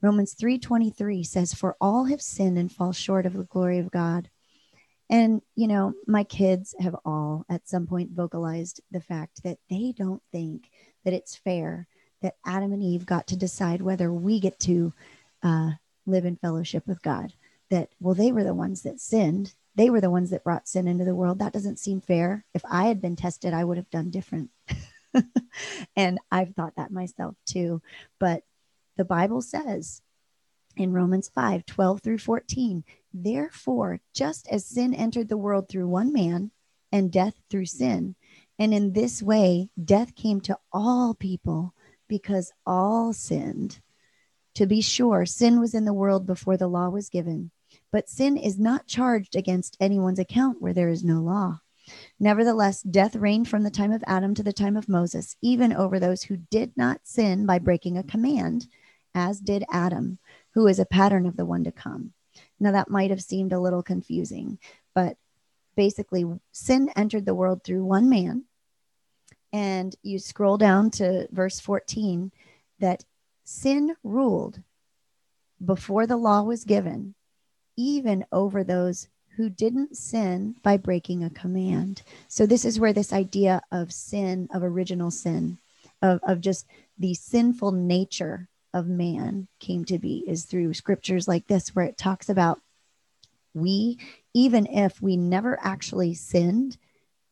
Romans 0.00 0.34
3:23 0.34 1.24
says 1.24 1.54
for 1.54 1.76
all 1.80 2.04
have 2.04 2.22
sinned 2.22 2.58
and 2.58 2.70
fall 2.70 2.92
short 2.92 3.26
of 3.26 3.32
the 3.32 3.44
glory 3.44 3.78
of 3.78 3.90
God. 3.90 4.30
And, 5.10 5.40
you 5.54 5.68
know, 5.68 5.94
my 6.06 6.24
kids 6.24 6.74
have 6.80 6.96
all 7.04 7.46
at 7.48 7.68
some 7.68 7.86
point 7.86 8.10
vocalized 8.10 8.80
the 8.90 9.00
fact 9.00 9.42
that 9.42 9.58
they 9.70 9.94
don't 9.96 10.22
think 10.32 10.70
that 11.04 11.14
it's 11.14 11.36
fair 11.36 11.86
that 12.20 12.36
Adam 12.44 12.72
and 12.72 12.82
Eve 12.82 13.06
got 13.06 13.26
to 13.28 13.36
decide 13.36 13.80
whether 13.80 14.12
we 14.12 14.40
get 14.40 14.58
to 14.60 14.92
uh, 15.42 15.70
live 16.06 16.24
in 16.24 16.36
fellowship 16.36 16.86
with 16.86 17.00
God. 17.02 17.32
That, 17.70 17.90
well, 18.00 18.14
they 18.14 18.32
were 18.32 18.44
the 18.44 18.54
ones 18.54 18.82
that 18.82 19.00
sinned. 19.00 19.54
They 19.74 19.90
were 19.90 20.00
the 20.00 20.10
ones 20.10 20.30
that 20.30 20.44
brought 20.44 20.68
sin 20.68 20.88
into 20.88 21.04
the 21.04 21.14
world. 21.14 21.38
That 21.38 21.52
doesn't 21.52 21.78
seem 21.78 22.00
fair. 22.00 22.44
If 22.54 22.62
I 22.68 22.86
had 22.86 23.00
been 23.00 23.16
tested, 23.16 23.54
I 23.54 23.64
would 23.64 23.76
have 23.76 23.90
done 23.90 24.10
different. 24.10 24.50
and 25.96 26.18
I've 26.30 26.54
thought 26.54 26.76
that 26.76 26.90
myself 26.90 27.36
too. 27.46 27.80
But 28.18 28.42
the 28.96 29.04
Bible 29.04 29.42
says 29.42 30.02
in 30.76 30.92
Romans 30.92 31.30
5 31.34 31.66
12 31.66 32.00
through 32.00 32.18
14, 32.18 32.84
Therefore, 33.12 34.00
just 34.12 34.46
as 34.48 34.66
sin 34.66 34.94
entered 34.94 35.28
the 35.28 35.36
world 35.36 35.68
through 35.68 35.88
one 35.88 36.12
man 36.12 36.50
and 36.92 37.10
death 37.10 37.34
through 37.48 37.66
sin, 37.66 38.16
and 38.58 38.74
in 38.74 38.92
this 38.92 39.22
way 39.22 39.70
death 39.82 40.14
came 40.14 40.40
to 40.42 40.58
all 40.72 41.14
people 41.14 41.74
because 42.08 42.52
all 42.66 43.12
sinned. 43.12 43.80
To 44.54 44.66
be 44.66 44.80
sure, 44.80 45.24
sin 45.24 45.60
was 45.60 45.74
in 45.74 45.84
the 45.84 45.94
world 45.94 46.26
before 46.26 46.56
the 46.56 46.68
law 46.68 46.88
was 46.88 47.08
given, 47.08 47.50
but 47.92 48.08
sin 48.08 48.36
is 48.36 48.58
not 48.58 48.86
charged 48.86 49.36
against 49.36 49.76
anyone's 49.78 50.18
account 50.18 50.60
where 50.60 50.72
there 50.72 50.88
is 50.88 51.04
no 51.04 51.20
law. 51.20 51.60
Nevertheless, 52.18 52.82
death 52.82 53.16
reigned 53.16 53.48
from 53.48 53.62
the 53.62 53.70
time 53.70 53.92
of 53.92 54.04
Adam 54.06 54.34
to 54.34 54.42
the 54.42 54.52
time 54.52 54.76
of 54.76 54.88
Moses, 54.88 55.36
even 55.40 55.72
over 55.72 55.98
those 55.98 56.24
who 56.24 56.36
did 56.36 56.76
not 56.76 57.00
sin 57.04 57.46
by 57.46 57.58
breaking 57.58 57.96
a 57.96 58.02
command, 58.02 58.66
as 59.14 59.40
did 59.40 59.64
Adam, 59.70 60.18
who 60.54 60.66
is 60.66 60.78
a 60.78 60.84
pattern 60.84 61.24
of 61.24 61.36
the 61.36 61.46
one 61.46 61.64
to 61.64 61.72
come. 61.72 62.12
Now, 62.60 62.72
that 62.72 62.90
might 62.90 63.10
have 63.10 63.22
seemed 63.22 63.52
a 63.52 63.60
little 63.60 63.82
confusing, 63.82 64.58
but 64.94 65.16
basically, 65.76 66.24
sin 66.52 66.90
entered 66.96 67.24
the 67.24 67.34
world 67.34 67.62
through 67.62 67.84
one 67.84 68.08
man. 68.08 68.44
And 69.52 69.94
you 70.02 70.18
scroll 70.18 70.58
down 70.58 70.90
to 70.92 71.28
verse 71.30 71.60
14 71.60 72.32
that 72.80 73.04
sin 73.44 73.94
ruled 74.02 74.62
before 75.64 76.06
the 76.06 76.16
law 76.16 76.42
was 76.42 76.64
given, 76.64 77.14
even 77.76 78.24
over 78.32 78.62
those 78.62 79.08
who 79.36 79.48
didn't 79.48 79.96
sin 79.96 80.56
by 80.62 80.76
breaking 80.76 81.22
a 81.22 81.30
command. 81.30 82.02
So, 82.26 82.44
this 82.44 82.64
is 82.64 82.80
where 82.80 82.92
this 82.92 83.12
idea 83.12 83.62
of 83.70 83.92
sin, 83.92 84.48
of 84.52 84.64
original 84.64 85.12
sin, 85.12 85.58
of, 86.02 86.20
of 86.24 86.40
just 86.40 86.66
the 86.98 87.14
sinful 87.14 87.72
nature 87.72 88.48
of 88.78 88.86
man 88.86 89.48
came 89.58 89.84
to 89.86 89.98
be 89.98 90.24
is 90.26 90.44
through 90.44 90.72
scriptures 90.72 91.26
like 91.26 91.48
this, 91.48 91.74
where 91.74 91.84
it 91.84 91.98
talks 91.98 92.28
about 92.28 92.60
we, 93.52 93.98
even 94.32 94.66
if 94.66 95.02
we 95.02 95.16
never 95.16 95.58
actually 95.60 96.14
sinned, 96.14 96.78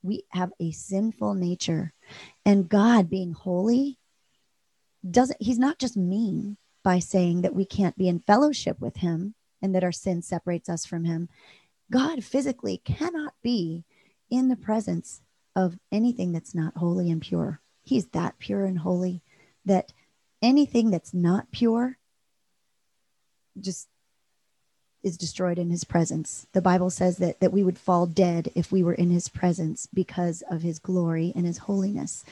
we 0.02 0.24
have 0.30 0.52
a 0.60 0.72
sinful 0.72 1.34
nature. 1.34 1.92
And 2.44 2.68
God 2.68 3.08
being 3.08 3.32
holy 3.32 3.98
doesn't, 5.08 5.40
he's 5.40 5.58
not 5.58 5.78
just 5.78 5.96
mean 5.96 6.56
by 6.82 6.98
saying 6.98 7.42
that 7.42 7.54
we 7.54 7.64
can't 7.64 7.96
be 7.96 8.08
in 8.08 8.20
fellowship 8.20 8.80
with 8.80 8.96
him 8.96 9.34
and 9.62 9.74
that 9.74 9.84
our 9.84 9.92
sin 9.92 10.22
separates 10.22 10.68
us 10.68 10.84
from 10.84 11.04
him. 11.04 11.28
God 11.90 12.24
physically 12.24 12.78
cannot 12.84 13.34
be 13.42 13.84
in 14.30 14.48
the 14.48 14.56
presence 14.56 15.22
of 15.54 15.78
anything 15.92 16.32
that's 16.32 16.54
not 16.54 16.76
holy 16.76 17.10
and 17.10 17.22
pure. 17.22 17.60
He's 17.84 18.06
that 18.08 18.38
pure 18.38 18.64
and 18.64 18.80
holy 18.80 19.22
that 19.64 19.92
anything 20.42 20.90
that's 20.90 21.14
not 21.14 21.50
pure 21.50 21.98
just 23.60 23.88
is 25.02 25.16
destroyed 25.16 25.58
in 25.58 25.70
his 25.70 25.84
presence. 25.84 26.46
The 26.52 26.60
Bible 26.60 26.90
says 26.90 27.18
that 27.18 27.40
that 27.40 27.52
we 27.52 27.62
would 27.62 27.78
fall 27.78 28.06
dead 28.06 28.50
if 28.54 28.72
we 28.72 28.82
were 28.82 28.94
in 28.94 29.10
his 29.10 29.28
presence 29.28 29.86
because 29.86 30.42
of 30.50 30.62
his 30.62 30.78
glory 30.78 31.32
and 31.36 31.46
his 31.46 31.58
holiness. 31.58 32.24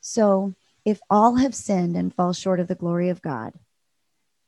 So, 0.00 0.54
if 0.84 1.00
all 1.10 1.36
have 1.36 1.54
sinned 1.54 1.96
and 1.96 2.14
fall 2.14 2.32
short 2.32 2.60
of 2.60 2.68
the 2.68 2.74
glory 2.74 3.08
of 3.08 3.22
God, 3.22 3.54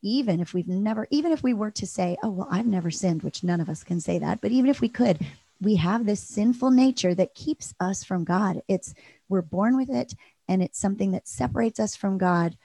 even 0.02 0.40
if 0.40 0.54
we've 0.54 0.68
never 0.68 1.06
even 1.10 1.32
if 1.32 1.42
we 1.42 1.52
were 1.52 1.70
to 1.72 1.86
say, 1.86 2.16
"Oh, 2.22 2.30
well, 2.30 2.48
I've 2.50 2.66
never 2.66 2.90
sinned," 2.90 3.22
which 3.22 3.44
none 3.44 3.60
of 3.60 3.68
us 3.68 3.84
can 3.84 4.00
say 4.00 4.18
that, 4.18 4.40
but 4.40 4.52
even 4.52 4.70
if 4.70 4.80
we 4.80 4.88
could, 4.88 5.24
we 5.60 5.76
have 5.76 6.06
this 6.06 6.20
sinful 6.20 6.70
nature 6.70 7.14
that 7.14 7.34
keeps 7.34 7.74
us 7.78 8.04
from 8.04 8.24
God. 8.24 8.62
It's 8.68 8.94
we're 9.28 9.42
born 9.42 9.76
with 9.76 9.90
it 9.90 10.14
and 10.48 10.62
it's 10.62 10.78
something 10.78 11.10
that 11.12 11.28
separates 11.28 11.80
us 11.80 11.96
from 11.96 12.18
God 12.18 12.56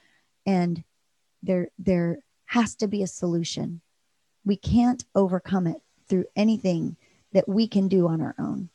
and 0.46 0.84
there 1.44 1.70
there 1.78 2.20
has 2.46 2.76
to 2.76 2.88
be 2.88 3.02
a 3.02 3.08
solution. 3.08 3.82
We 4.44 4.56
can't 4.56 5.04
overcome 5.16 5.68
it 5.68 5.82
through 6.08 6.26
anything 6.36 6.98
that 7.32 7.48
we 7.48 7.68
can 7.68 7.88
do 7.88 8.08
on 8.08 8.22
our 8.22 8.36
own. 8.38 8.70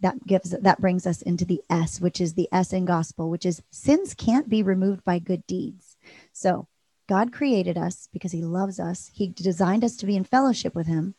That 0.00 0.26
gives 0.26 0.50
that 0.50 0.80
brings 0.80 1.06
us 1.06 1.22
into 1.22 1.44
the 1.44 1.62
s 1.70 2.00
which 2.00 2.20
is 2.20 2.34
the 2.34 2.48
s 2.52 2.72
in 2.72 2.84
gospel 2.84 3.30
which 3.30 3.46
is 3.46 3.62
sins 3.70 4.14
can't 4.14 4.48
be 4.48 4.62
removed 4.62 5.04
by 5.04 5.18
good 5.18 5.46
deeds. 5.46 5.96
So 6.32 6.68
god 7.08 7.32
created 7.32 7.78
us 7.78 8.08
because 8.12 8.32
he 8.32 8.42
loves 8.42 8.78
us. 8.78 9.10
He 9.14 9.28
designed 9.28 9.84
us 9.84 9.96
to 9.96 10.06
be 10.06 10.16
in 10.16 10.24
fellowship 10.24 10.74
with 10.74 10.86
him. 10.86 11.14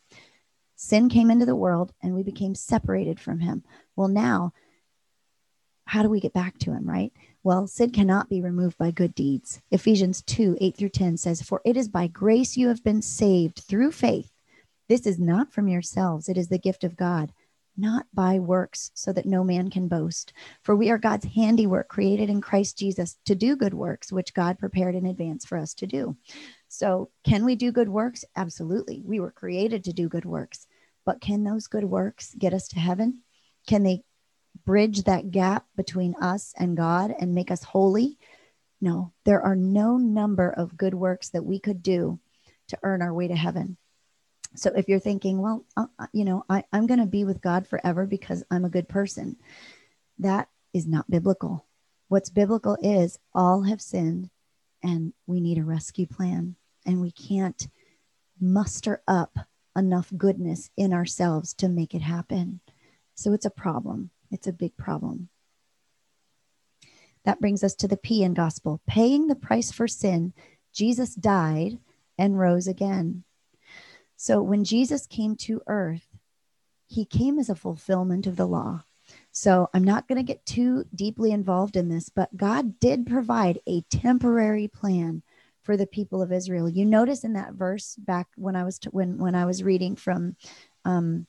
Sin 0.76 1.10
came 1.10 1.32
into 1.32 1.46
the 1.46 1.56
world 1.56 1.94
and 2.04 2.14
we 2.14 2.22
became 2.22 2.54
separated 2.54 3.20
from 3.20 3.40
him. 3.40 3.64
Well 3.96 4.10
now 4.10 4.54
how 5.86 6.04
do 6.04 6.10
we 6.10 6.20
get 6.20 6.34
back 6.34 6.58
to 6.60 6.72
him 6.72 6.88
right 6.88 7.12
well, 7.46 7.68
sin 7.68 7.92
cannot 7.92 8.28
be 8.28 8.42
removed 8.42 8.76
by 8.76 8.90
good 8.90 9.14
deeds. 9.14 9.62
Ephesians 9.70 10.24
2 10.24 10.58
8 10.60 10.76
through 10.76 10.90
10 10.90 11.18
says, 11.18 11.44
For 11.44 11.62
it 11.64 11.78
is 11.78 11.88
by 11.88 12.08
grace 12.08 12.58
you 12.58 12.70
have 12.70 12.84
been 12.84 13.04
saved 13.04 13.60
through 13.60 13.92
faith, 13.92 14.32
This 14.90 15.06
is 15.06 15.20
not 15.20 15.54
from 15.54 15.68
yourselves, 15.68 16.28
it 16.28 16.40
is 16.40 16.48
the 16.48 16.58
gift 16.58 16.84
of 16.84 16.98
God, 16.98 17.32
not 17.78 18.08
by 18.12 18.40
works, 18.40 18.90
so 18.96 19.14
that 19.14 19.28
no 19.28 19.44
man 19.44 19.70
can 19.70 19.88
boast. 19.88 20.34
For 20.64 20.76
we 20.76 20.90
are 20.90 20.98
God's 20.98 21.26
handiwork, 21.26 21.88
created 21.88 22.32
in 22.32 22.42
Christ 22.42 22.80
Jesus 22.80 23.16
to 23.26 23.36
do 23.36 23.56
good 23.56 23.76
works, 23.76 24.12
which 24.12 24.34
God 24.34 24.58
prepared 24.58 24.96
in 24.96 25.06
advance 25.06 25.46
for 25.46 25.60
us 25.60 25.76
to 25.76 25.86
do. 25.86 26.18
So, 26.68 27.12
can 27.24 27.46
we 27.46 27.56
do 27.56 27.72
good 27.72 27.90
works? 27.90 28.26
Absolutely. 28.36 29.04
We 29.06 29.20
were 29.20 29.30
created 29.30 29.84
to 29.84 29.94
do 29.94 30.10
good 30.10 30.26
works. 30.26 30.66
But 31.06 31.22
can 31.22 31.44
those 31.44 31.68
good 31.68 31.84
works 31.84 32.34
get 32.40 32.56
us 32.56 32.70
to 32.70 32.80
heaven? 32.80 33.22
Can 33.68 33.84
they 33.84 34.02
bridge 34.66 35.04
that 35.04 35.32
gap 35.32 35.66
between 35.76 36.16
us 36.22 36.54
and 36.58 36.78
God 36.78 37.14
and 37.20 37.34
make 37.34 37.52
us 37.52 37.64
holy? 37.64 38.18
No, 38.82 39.14
there 39.24 39.42
are 39.42 39.56
no 39.56 39.98
number 39.98 40.50
of 40.50 40.78
good 40.78 40.94
works 40.94 41.30
that 41.30 41.46
we 41.46 41.60
could 41.60 41.82
do 41.82 42.20
to 42.70 42.80
earn 42.84 43.02
our 43.02 43.14
way 43.14 43.28
to 43.28 43.36
heaven. 43.36 43.78
So 44.56 44.72
if 44.76 44.88
you're 44.88 45.00
thinking, 45.00 45.42
well, 45.42 45.66
uh, 45.78 45.86
uh 46.00 46.08
you 46.14 46.26
know, 46.26 46.46
I, 46.50 46.64
I'm 46.74 46.88
going 46.88 47.00
to 47.00 47.06
be 47.06 47.26
with 47.26 47.42
God 47.42 47.68
forever 47.68 48.06
because 48.06 48.44
I'm 48.50 48.66
a 48.66 48.70
good 48.70 48.88
person, 48.88 49.38
that 50.20 50.50
is 50.74 50.88
not 50.88 51.10
biblical. 51.10 51.66
What's 52.08 52.30
biblical 52.30 52.78
is 52.82 53.20
all 53.34 53.64
have 53.64 53.82
sinned 53.82 54.30
and 54.84 55.14
we 55.26 55.42
need 55.42 55.58
a 55.58 55.64
rescue 55.64 56.06
plan 56.06 56.56
and 56.86 57.02
we 57.02 57.12
can't 57.12 57.68
muster 58.40 59.02
up 59.08 59.38
enough 59.76 60.12
goodness 60.16 60.70
in 60.78 60.94
ourselves 60.94 61.54
to 61.56 61.68
make 61.68 61.94
it 61.94 62.02
happen. 62.02 62.60
So 63.16 63.34
it's 63.34 63.46
a 63.46 63.50
problem. 63.50 64.12
It's 64.32 64.48
a 64.48 64.54
big 64.54 64.76
problem. 64.78 65.30
That 67.24 67.42
brings 67.42 67.64
us 67.64 67.76
to 67.76 67.88
the 67.88 67.98
P 67.98 68.24
in 68.24 68.34
gospel 68.34 68.82
paying 68.88 69.28
the 69.28 69.36
price 69.36 69.72
for 69.72 69.88
sin. 69.88 70.34
Jesus 70.74 71.16
died 71.16 71.80
and 72.18 72.40
rose 72.40 72.68
again. 72.68 73.24
So 74.16 74.42
when 74.42 74.64
Jesus 74.64 75.08
came 75.08 75.36
to 75.38 75.62
earth, 75.68 76.08
he 76.88 77.04
came 77.06 77.40
as 77.40 77.50
a 77.50 77.56
fulfillment 77.56 78.28
of 78.28 78.36
the 78.36 78.48
law. 78.48 78.84
So 79.32 79.70
I'm 79.74 79.84
not 79.84 80.08
going 80.08 80.18
to 80.18 80.24
get 80.24 80.46
too 80.46 80.86
deeply 80.94 81.32
involved 81.32 81.76
in 81.76 81.90
this, 81.90 82.10
but 82.10 82.36
God 82.38 82.80
did 82.80 83.06
provide 83.06 83.60
a 83.68 83.82
temporary 83.82 84.68
plan 84.68 85.24
for 85.62 85.76
the 85.76 85.88
people 85.88 86.22
of 86.22 86.32
Israel. 86.32 86.70
You 86.70 86.86
notice 86.86 87.24
in 87.24 87.34
that 87.34 87.54
verse 87.54 87.96
back 87.96 88.28
when 88.36 88.56
I 88.56 88.64
was 88.64 88.80
t- 88.80 88.90
when 88.92 89.18
when 89.18 89.36
I 89.36 89.46
was 89.46 89.64
reading 89.64 89.96
from 89.96 90.36
um, 90.86 91.26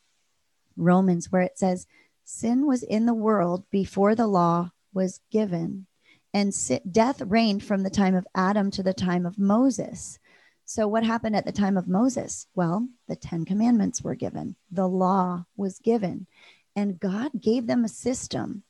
Romans, 0.77 1.33
where 1.33 1.43
it 1.43 1.59
says, 1.59 1.87
"Sin 2.29 2.67
was 2.67 2.83
in 2.83 3.07
the 3.07 3.15
world 3.15 3.71
before 3.71 4.17
the 4.17 4.27
law 4.27 4.73
was 4.93 5.21
given, 5.31 5.87
and 6.35 6.53
death 6.91 7.21
reigned 7.23 7.63
from 7.63 7.85
the 7.85 7.89
time 7.89 8.17
of 8.17 8.27
Adam 8.35 8.69
to 8.73 8.83
the 8.83 8.93
time 8.93 9.25
of 9.25 9.39
Moses." 9.39 10.19
So, 10.65 10.89
what 10.89 11.05
happened 11.05 11.37
at 11.37 11.45
the 11.45 11.53
time 11.53 11.77
of 11.77 11.87
Moses? 11.87 12.49
Well, 12.53 12.89
the 13.07 13.15
Ten 13.15 13.45
Commandments 13.45 14.03
were 14.03 14.17
given, 14.17 14.57
the 14.73 14.89
law 14.89 15.47
was 15.57 15.79
given, 15.79 16.27
and 16.75 16.99
God 16.99 17.41
gave 17.41 17.69
them 17.69 17.85
a 17.85 17.89
system 17.89 18.65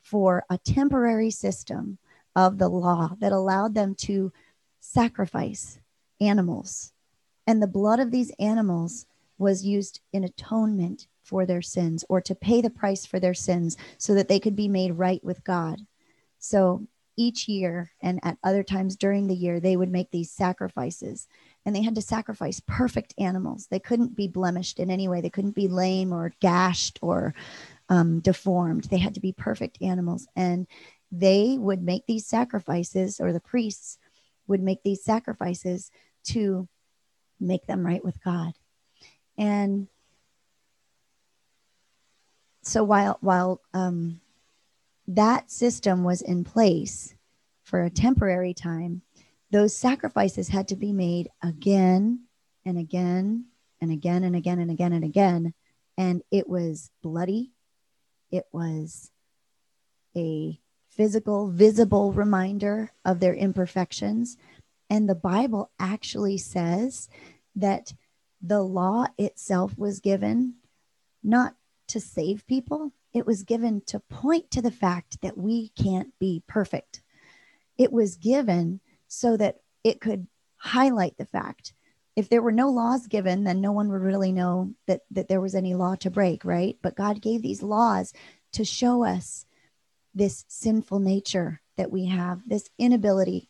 for 0.00 0.46
a 0.48 0.56
temporary 0.56 1.30
system 1.30 1.98
of 2.34 2.56
the 2.56 2.70
law 2.70 3.14
that 3.18 3.30
allowed 3.30 3.74
them 3.74 3.94
to 3.96 4.32
sacrifice 4.80 5.78
animals. 6.18 6.94
And 7.46 7.60
the 7.60 7.66
blood 7.66 8.00
of 8.00 8.10
these 8.10 8.32
animals 8.38 9.04
was 9.36 9.66
used 9.66 10.00
in 10.14 10.24
atonement 10.24 11.08
for 11.22 11.46
their 11.46 11.62
sins 11.62 12.04
or 12.08 12.20
to 12.20 12.34
pay 12.34 12.60
the 12.60 12.70
price 12.70 13.06
for 13.06 13.20
their 13.20 13.34
sins 13.34 13.76
so 13.98 14.14
that 14.14 14.28
they 14.28 14.40
could 14.40 14.56
be 14.56 14.68
made 14.68 14.92
right 14.92 15.22
with 15.24 15.44
God. 15.44 15.80
So 16.38 16.86
each 17.16 17.46
year 17.46 17.90
and 18.00 18.18
at 18.22 18.38
other 18.42 18.62
times 18.62 18.96
during 18.96 19.26
the 19.26 19.34
year, 19.34 19.60
they 19.60 19.76
would 19.76 19.90
make 19.90 20.10
these 20.10 20.30
sacrifices 20.30 21.28
and 21.64 21.76
they 21.76 21.82
had 21.82 21.94
to 21.94 22.02
sacrifice 22.02 22.60
perfect 22.66 23.14
animals. 23.18 23.66
They 23.70 23.78
couldn't 23.78 24.16
be 24.16 24.28
blemished 24.28 24.80
in 24.80 24.90
any 24.90 25.08
way, 25.08 25.20
they 25.20 25.30
couldn't 25.30 25.54
be 25.54 25.68
lame 25.68 26.12
or 26.12 26.32
gashed 26.40 26.98
or 27.02 27.34
um, 27.88 28.20
deformed. 28.20 28.84
They 28.84 28.98
had 28.98 29.14
to 29.14 29.20
be 29.20 29.32
perfect 29.32 29.80
animals. 29.82 30.26
And 30.34 30.66
they 31.10 31.56
would 31.58 31.82
make 31.82 32.06
these 32.06 32.26
sacrifices, 32.26 33.20
or 33.20 33.32
the 33.32 33.40
priests 33.40 33.98
would 34.46 34.62
make 34.62 34.82
these 34.82 35.04
sacrifices 35.04 35.90
to 36.24 36.68
make 37.38 37.66
them 37.66 37.84
right 37.84 38.02
with 38.02 38.22
God. 38.24 38.54
And 39.36 39.88
so 42.62 42.84
while 42.84 43.18
while 43.20 43.60
um, 43.74 44.20
that 45.08 45.50
system 45.50 46.04
was 46.04 46.22
in 46.22 46.44
place 46.44 47.14
for 47.64 47.82
a 47.82 47.90
temporary 47.90 48.54
time, 48.54 49.02
those 49.50 49.76
sacrifices 49.76 50.48
had 50.48 50.68
to 50.68 50.76
be 50.76 50.92
made 50.92 51.28
again 51.42 52.24
and 52.64 52.78
again 52.78 53.46
and 53.80 53.90
again 53.90 54.24
and 54.24 54.36
again 54.36 54.58
and 54.60 54.70
again 54.70 54.92
and 54.92 55.04
again. 55.04 55.54
And 55.98 56.22
it 56.30 56.48
was 56.48 56.90
bloody. 57.02 57.52
It 58.30 58.46
was 58.52 59.10
a 60.16 60.58
physical, 60.88 61.48
visible 61.48 62.12
reminder 62.12 62.92
of 63.04 63.20
their 63.20 63.34
imperfections. 63.34 64.36
And 64.88 65.08
the 65.08 65.14
Bible 65.14 65.70
actually 65.78 66.38
says 66.38 67.08
that 67.56 67.92
the 68.40 68.62
law 68.62 69.06
itself 69.18 69.76
was 69.76 70.00
given 70.00 70.54
not 71.22 71.54
to 71.88 72.00
save 72.00 72.46
people, 72.46 72.92
it 73.12 73.26
was 73.26 73.42
given 73.42 73.82
to 73.86 74.00
point 74.00 74.50
to 74.52 74.62
the 74.62 74.70
fact 74.70 75.20
that 75.20 75.36
we 75.36 75.68
can't 75.70 76.12
be 76.18 76.42
perfect. 76.46 77.02
It 77.76 77.92
was 77.92 78.16
given 78.16 78.80
so 79.08 79.36
that 79.36 79.60
it 79.84 80.00
could 80.00 80.26
highlight 80.56 81.16
the 81.18 81.26
fact. 81.26 81.74
If 82.14 82.28
there 82.28 82.42
were 82.42 82.52
no 82.52 82.70
laws 82.70 83.06
given, 83.06 83.44
then 83.44 83.60
no 83.60 83.72
one 83.72 83.90
would 83.90 84.02
really 84.02 84.32
know 84.32 84.74
that, 84.86 85.00
that 85.10 85.28
there 85.28 85.40
was 85.40 85.54
any 85.54 85.74
law 85.74 85.94
to 85.96 86.10
break, 86.10 86.44
right? 86.44 86.76
But 86.82 86.96
God 86.96 87.20
gave 87.20 87.42
these 87.42 87.62
laws 87.62 88.12
to 88.52 88.64
show 88.64 89.04
us 89.04 89.46
this 90.14 90.44
sinful 90.48 91.00
nature 91.00 91.60
that 91.76 91.90
we 91.90 92.06
have, 92.06 92.46
this 92.46 92.68
inability 92.78 93.48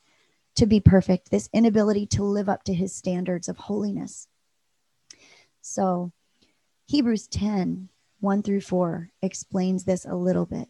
to 0.57 0.67
be 0.67 0.81
perfect, 0.81 1.31
this 1.31 1.49
inability 1.53 2.07
to 2.07 2.23
live 2.23 2.49
up 2.49 2.63
to 2.65 2.75
his 2.75 2.95
standards 2.95 3.49
of 3.49 3.57
holiness. 3.57 4.29
So, 5.61 6.13
Hebrews 6.87 7.27
10 7.29 7.89
1 8.23 8.43
through 8.43 8.61
4 8.61 9.11
explains 9.21 9.85
this 9.85 10.05
a 10.05 10.15
little 10.15 10.47
bit. 10.47 10.69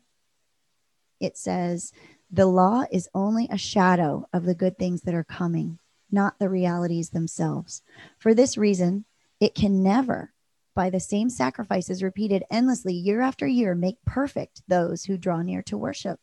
It 1.21 1.37
says, 1.37 1.93
The 2.31 2.47
law 2.47 2.85
is 2.91 3.11
only 3.15 3.47
a 3.51 3.59
shadow 3.59 4.27
of 4.33 4.45
the 4.45 4.55
good 4.55 4.79
things 4.79 5.03
that 5.03 5.15
are 5.15 5.23
coming, 5.23 5.79
not 6.11 6.39
the 6.39 6.49
realities 6.49 7.11
themselves. 7.11 7.83
For 8.19 8.33
this 8.33 8.57
reason, 8.57 9.05
it 9.39 9.55
can 9.55 9.83
never 9.83 10.33
by 10.75 10.89
the 10.89 10.99
same 10.99 11.29
sacrifices 11.29 12.03
repeated 12.03 12.45
endlessly 12.51 12.95
year 12.95 13.21
after 13.21 13.47
year 13.47 13.75
make 13.75 14.03
perfect 14.07 14.63
those 14.67 15.05
who 15.05 15.19
draw 15.19 15.43
near 15.43 15.63
to 15.63 15.77
worship. 15.77 16.19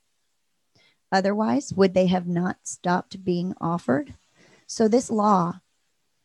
Otherwise, 1.11 1.73
would 1.75 1.93
they 1.93 2.07
have 2.07 2.27
not 2.27 2.57
stopped 2.63 3.23
being 3.23 3.53
offered? 3.61 4.15
So, 4.65 4.87
this 4.87 5.11
law, 5.11 5.61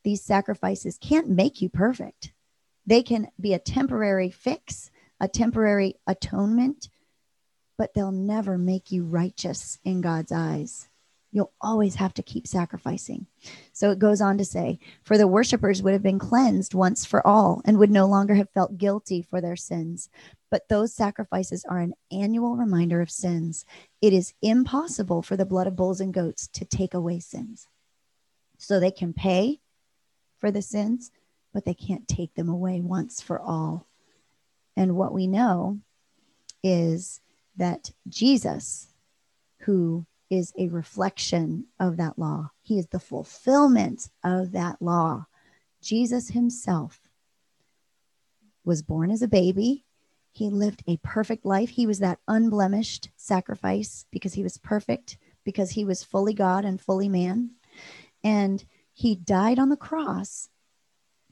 these 0.03 0.23
sacrifices 0.23 0.99
can't 0.99 1.29
make 1.29 1.61
you 1.61 1.69
perfect. 1.69 2.33
They 2.87 3.03
can 3.03 3.29
be 3.41 3.55
a 3.55 3.59
temporary 3.59 4.31
fix, 4.31 4.91
a 5.21 5.29
temporary 5.29 5.97
atonement, 6.07 6.89
but 7.77 7.95
they'll 7.95 8.13
never 8.13 8.59
make 8.59 8.91
you 8.91 9.05
righteous 9.05 9.79
in 9.85 10.01
God's 10.01 10.33
eyes 10.33 10.89
you'll 11.35 11.53
always 11.61 11.97
have 11.97 12.15
to 12.15 12.23
keep 12.23 12.47
sacrificing. 12.47 13.27
So 13.73 13.91
it 13.91 13.99
goes 13.99 14.21
on 14.21 14.39
to 14.39 14.45
say, 14.45 14.79
for 15.03 15.19
the 15.19 15.27
worshippers 15.27 15.83
would 15.83 15.93
have 15.93 16.03
been 16.03 16.21
cleansed 16.21 16.75
once 16.75 17.05
for 17.05 17.27
all 17.27 17.61
and 17.65 17.77
would 17.77 17.91
no 17.91 18.07
longer 18.07 18.37
have 18.37 18.51
felt 18.51 18.79
guilty 18.79 19.21
for 19.21 19.41
their 19.41 19.57
sins. 19.57 20.09
But 20.49 20.69
those 20.69 20.95
sacrifices 20.95 21.65
are 21.69 21.81
an 21.81 21.95
annual 22.13 22.57
reminder 22.57 23.01
of 23.01 23.11
sins. 23.11 23.67
It 24.01 24.13
is 24.13 24.33
impossible 24.43 25.23
for 25.23 25.37
the 25.37 25.45
blood 25.45 25.67
of 25.67 25.75
bulls 25.75 26.01
and 26.01 26.15
goats 26.15 26.47
to 26.53 26.65
take 26.65 26.95
away 26.95 27.19
sins. 27.19 27.67
So 28.57 28.79
they 28.79 28.93
can 28.93 29.13
pay 29.13 29.59
for 30.39 30.53
the 30.53 30.63
sins, 30.63 31.11
but 31.53 31.65
they 31.65 31.75
can't 31.75 32.07
take 32.07 32.35
them 32.35 32.49
away 32.49 32.81
once 32.81 33.21
for 33.21 33.41
all. 33.41 33.89
And 34.77 34.97
what 34.97 35.13
we 35.13 35.27
know 35.27 35.79
is 36.63 37.21
that 37.57 37.93
Jesus, 38.09 38.89
who 39.61 40.07
is 40.31 40.53
a 40.59 40.69
reflection 40.69 41.67
of 41.79 41.97
that 41.97 42.19
law. 42.19 42.51
He 42.63 42.79
is 42.79 42.89
the 42.89 43.01
fulfillment 43.01 44.09
of 44.25 44.53
that 44.53 44.81
law. 44.81 45.27
Jesus 45.83 46.29
himself 46.31 47.01
was 48.65 48.83
born 48.83 49.11
as 49.11 49.23
a 49.23 49.29
baby. 49.29 49.85
He 50.33 50.49
lived 50.51 50.83
a 50.87 50.97
perfect 50.99 51.45
life. 51.45 51.69
He 51.71 51.87
was 51.87 52.01
that 52.01 52.19
unblemished 52.27 53.11
sacrifice 53.17 54.07
because 54.11 54.35
he 54.35 54.43
was 54.43 54.59
perfect, 54.59 55.19
because 55.45 55.71
he 55.71 55.85
was 55.85 56.03
fully 56.03 56.35
God 56.35 56.65
and 56.65 56.81
fully 56.81 57.09
man. 57.09 57.51
And 58.25 58.65
he 58.93 59.15
died 59.15 59.59
on 59.59 59.69
the 59.69 59.77
cross, 59.77 60.49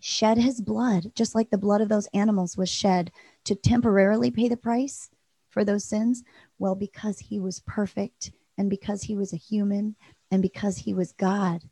shed 0.04 0.36
his 0.36 0.60
blood, 0.60 1.12
just 1.14 1.32
like 1.32 1.50
the 1.50 1.56
blood 1.56 1.80
of 1.80 1.88
those 1.88 2.08
animals 2.12 2.56
was 2.56 2.68
shed 2.68 3.12
to 3.44 3.54
temporarily 3.54 4.32
pay 4.32 4.48
the 4.48 4.56
price 4.56 5.08
for 5.48 5.64
those 5.64 5.84
sins. 5.84 6.24
Well, 6.58 6.74
because 6.74 7.20
he 7.20 7.38
was 7.38 7.60
perfect 7.60 8.32
and 8.58 8.68
because 8.68 9.04
he 9.04 9.14
was 9.14 9.32
a 9.32 9.36
human 9.36 9.94
and 10.32 10.42
because 10.42 10.76
he 10.76 10.92
was 10.92 11.12
God 11.12 11.62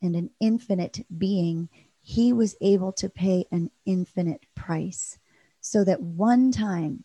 and 0.00 0.16
an 0.16 0.30
infinite 0.40 1.04
being, 1.18 1.68
he 2.00 2.32
was 2.32 2.56
able 2.62 2.90
to 2.92 3.10
pay 3.10 3.44
an 3.52 3.70
infinite 3.84 4.46
price 4.54 5.18
so 5.60 5.84
that 5.84 6.00
one 6.00 6.52
time 6.52 7.04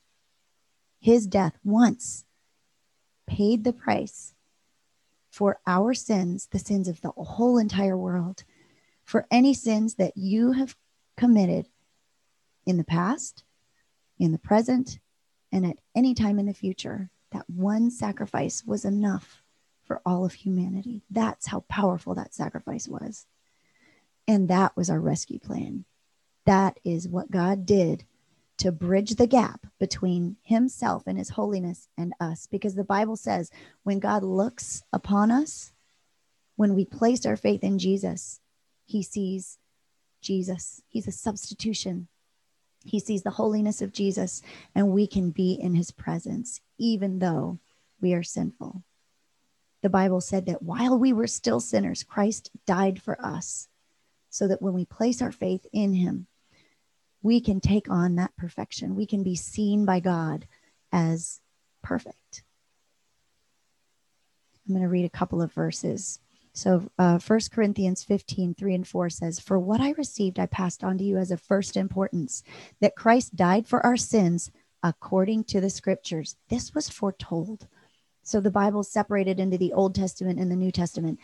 his 1.02 1.28
death 1.28 1.60
once 1.62 2.24
paid 3.28 3.66
the 3.66 3.74
price 3.74 4.34
for 5.30 5.60
our 5.68 5.94
sins, 5.94 6.48
the 6.52 6.60
sins 6.60 6.88
of 6.88 7.02
the 7.02 7.12
whole 7.12 7.58
entire 7.58 7.98
world, 7.98 8.46
for 9.10 9.26
any 9.32 9.56
sins 9.56 9.96
that 9.96 10.16
you 10.16 10.52
have 10.52 10.76
committed 11.18 11.68
in 12.68 12.78
the 12.78 12.84
past, 12.84 13.44
in 14.20 14.32
the 14.32 14.38
present, 14.38 15.00
and 15.52 15.66
at 15.66 15.80
any 15.96 16.14
time 16.14 16.38
in 16.38 16.46
the 16.46 16.54
future. 16.54 17.10
That 17.32 17.50
one 17.50 17.90
sacrifice 17.90 18.64
was 18.64 18.86
enough 18.86 19.42
for 19.84 20.00
all 20.06 20.26
of 20.26 20.34
humanity. 20.34 21.02
That's 21.10 21.48
how 21.48 21.62
powerful 21.62 22.14
that 22.14 22.36
sacrifice 22.36 22.88
was. 22.88 23.26
And 24.28 24.48
that 24.48 24.78
was 24.78 24.92
our 24.92 25.00
rescue 25.00 25.40
plan. 25.40 25.86
That 26.46 26.80
is 26.84 27.08
what 27.08 27.32
God 27.32 27.66
did 27.66 28.06
to 28.60 28.72
bridge 28.72 29.16
the 29.16 29.26
gap 29.26 29.66
between 29.80 30.38
himself 30.44 31.08
and 31.08 31.18
his 31.18 31.30
holiness 31.30 31.88
and 31.98 32.14
us. 32.20 32.46
Because 32.46 32.76
the 32.76 32.84
Bible 32.84 33.16
says 33.16 33.50
when 33.82 33.98
God 33.98 34.22
looks 34.22 34.84
upon 34.94 35.32
us, 35.32 35.72
when 36.58 36.76
we 36.76 36.86
place 36.86 37.26
our 37.26 37.36
faith 37.36 37.64
in 37.64 37.80
Jesus, 37.80 38.40
he 38.90 39.04
sees 39.04 39.60
Jesus. 40.20 40.82
He's 40.90 41.08
a 41.08 41.12
substitution. 41.12 42.08
He 42.84 43.00
sees 43.00 43.22
the 43.22 43.30
holiness 43.30 43.84
of 43.84 43.94
Jesus, 43.94 44.42
and 44.74 44.90
we 44.90 45.06
can 45.06 45.30
be 45.30 45.54
in 45.54 45.76
his 45.76 45.92
presence, 45.92 46.60
even 46.80 47.20
though 47.20 47.60
we 48.02 48.16
are 48.16 48.24
sinful. 48.24 48.84
The 49.84 49.92
Bible 49.92 50.22
said 50.22 50.48
that 50.48 50.64
while 50.64 50.98
we 50.98 51.14
were 51.14 51.28
still 51.28 51.60
sinners, 51.60 52.02
Christ 52.02 52.50
died 52.66 53.00
for 53.00 53.24
us, 53.24 53.68
so 54.32 54.48
that 54.48 54.62
when 54.62 54.74
we 54.74 54.86
place 54.86 55.22
our 55.22 55.32
faith 55.32 55.68
in 55.72 55.94
him, 55.94 56.26
we 57.22 57.42
can 57.42 57.60
take 57.60 57.92
on 57.92 58.16
that 58.16 58.36
perfection. 58.38 58.96
We 58.96 59.06
can 59.06 59.22
be 59.22 59.36
seen 59.36 59.86
by 59.86 60.00
God 60.00 60.48
as 60.92 61.42
perfect. 61.84 62.44
I'm 64.68 64.74
going 64.74 64.82
to 64.82 64.90
read 64.90 65.06
a 65.06 65.10
couple 65.10 65.44
of 65.44 65.54
verses. 65.54 66.20
So, 66.54 66.90
uh, 66.98 67.20
1 67.20 67.40
Corinthians 67.52 68.04
15, 68.04 68.56
3 68.56 68.76
and 68.76 68.88
4 68.88 69.10
says, 69.10 69.40
For 69.40 69.60
what 69.60 69.80
I 69.80 69.92
received, 69.92 70.40
I 70.40 70.46
passed 70.46 70.84
on 70.84 70.98
to 70.98 71.04
you 71.04 71.18
as 71.18 71.32
of 71.32 71.40
first 71.42 71.78
importance, 71.78 72.44
that 72.82 72.96
Christ 72.96 73.36
died 73.36 73.68
for 73.68 73.86
our 73.86 73.98
sins 73.98 74.52
according 74.84 75.44
to 75.46 75.62
the 75.62 75.70
scriptures. 75.70 76.36
This 76.50 76.74
was 76.74 76.90
foretold. 76.90 77.68
So, 78.24 78.40
the 78.40 78.52
Bible 78.52 78.84
separated 78.84 79.40
into 79.40 79.58
the 79.58 79.74
Old 79.74 79.96
Testament 79.96 80.40
and 80.40 80.52
the 80.52 80.56
New 80.56 80.72
Testament 80.72 81.20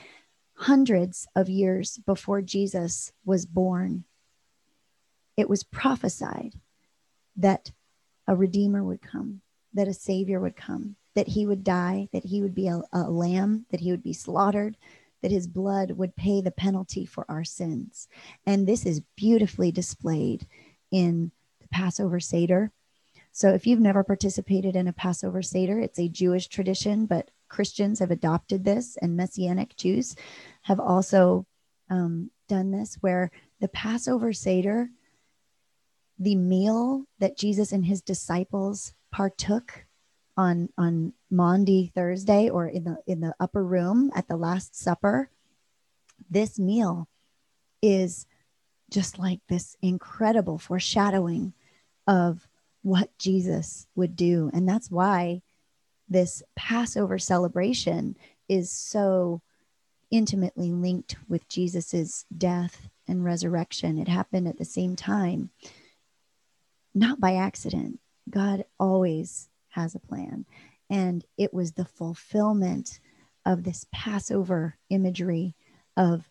hundreds 0.54 1.28
of 1.36 1.50
years 1.50 1.98
before 2.06 2.42
Jesus 2.42 3.12
was 3.26 3.46
born 3.46 4.06
it 5.38 5.50
was 5.50 5.64
prophesied 5.64 6.54
that 7.38 7.72
a 8.28 8.36
redeemer 8.36 8.84
would 8.84 9.02
come, 9.02 9.42
that 9.74 9.88
a 9.88 9.94
savior 9.94 10.40
would 10.40 10.56
come, 10.56 10.96
that 11.14 11.28
he 11.28 11.46
would 11.46 11.64
die, 11.64 12.10
that 12.14 12.26
he 12.26 12.42
would 12.42 12.56
be 12.56 12.68
a, 12.68 12.82
a, 12.94 13.10
lamb, 13.10 13.66
that 13.72 13.82
he 13.82 13.92
would 13.92 14.04
be 14.04 14.14
slaughtered, 14.14 14.78
that 15.26 15.32
his 15.32 15.48
blood 15.48 15.90
would 15.90 16.16
pay 16.16 16.40
the 16.40 16.52
penalty 16.52 17.04
for 17.04 17.26
our 17.28 17.44
sins. 17.44 18.08
And 18.46 18.68
this 18.68 18.86
is 18.86 19.02
beautifully 19.16 19.72
displayed 19.72 20.46
in 20.92 21.32
the 21.62 21.68
Passover 21.70 22.20
Seder. 22.20 22.72
So 23.32 23.50
if 23.50 23.66
you've 23.66 23.80
never 23.80 24.04
participated 24.04 24.76
in 24.76 24.88
a 24.88 24.94
Passover 24.94 25.42
Seder, 25.42 25.80
it's 25.80 25.98
a 25.98 26.08
Jewish 26.08 26.48
tradition, 26.48 27.08
but 27.08 27.32
Christians 27.50 27.98
have 27.98 28.12
adopted 28.12 28.64
this, 28.64 28.98
and 29.02 29.18
Messianic 29.18 29.76
Jews 29.76 30.16
have 30.62 30.80
also 30.80 31.48
um, 31.90 32.30
done 32.48 32.70
this, 32.70 33.00
where 33.02 33.32
the 33.60 33.68
Passover 33.70 34.32
Seder 34.32 34.90
the 36.20 36.36
meal 36.36 37.06
that 37.18 37.36
Jesus 37.36 37.72
and 37.72 37.84
his 37.84 38.04
disciples 38.04 38.94
partook 39.12 39.85
on 40.38 40.70
on 40.78 41.14
Maundy 41.30 41.92
Thursday 41.94 42.50
or 42.50 42.68
in 42.68 42.84
the 42.84 42.98
in 43.08 43.22
the 43.22 43.36
upper 43.40 43.64
room 43.64 44.12
at 44.16 44.28
the 44.28 44.38
last 44.38 44.76
supper 44.76 45.30
this 46.30 46.60
meal 46.60 47.08
is 47.82 48.26
just 48.90 49.20
like 49.20 49.40
this 49.48 49.76
incredible 49.82 50.58
foreshadowing 50.58 51.54
of 52.08 52.48
what 52.82 53.18
Jesus 53.18 53.88
would 53.96 54.16
do 54.16 54.50
and 54.54 54.68
that's 54.68 54.92
why 54.92 55.42
this 56.08 56.44
Passover 56.56 57.18
celebration 57.18 58.16
is 58.48 58.72
so 58.72 59.42
intimately 60.12 60.72
linked 60.72 61.16
with 61.28 61.48
Jesus's 61.48 62.26
death 62.38 62.90
and 63.08 63.24
resurrection 63.24 63.98
it 63.98 64.08
happened 64.08 64.48
at 64.48 64.58
the 64.58 64.66
same 64.66 64.96
time 64.96 65.50
not 66.96 67.20
by 67.20 67.36
accident. 67.36 68.00
God 68.30 68.64
always 68.80 69.50
has 69.76 69.94
a 69.96 70.00
plan. 70.00 70.46
And 70.90 71.24
it 71.38 71.54
was 71.54 71.74
the 71.74 71.86
fulfillment 71.86 73.00
of 73.46 73.64
this 73.64 73.86
Passover 73.92 74.78
imagery 74.90 75.56
of 75.98 76.30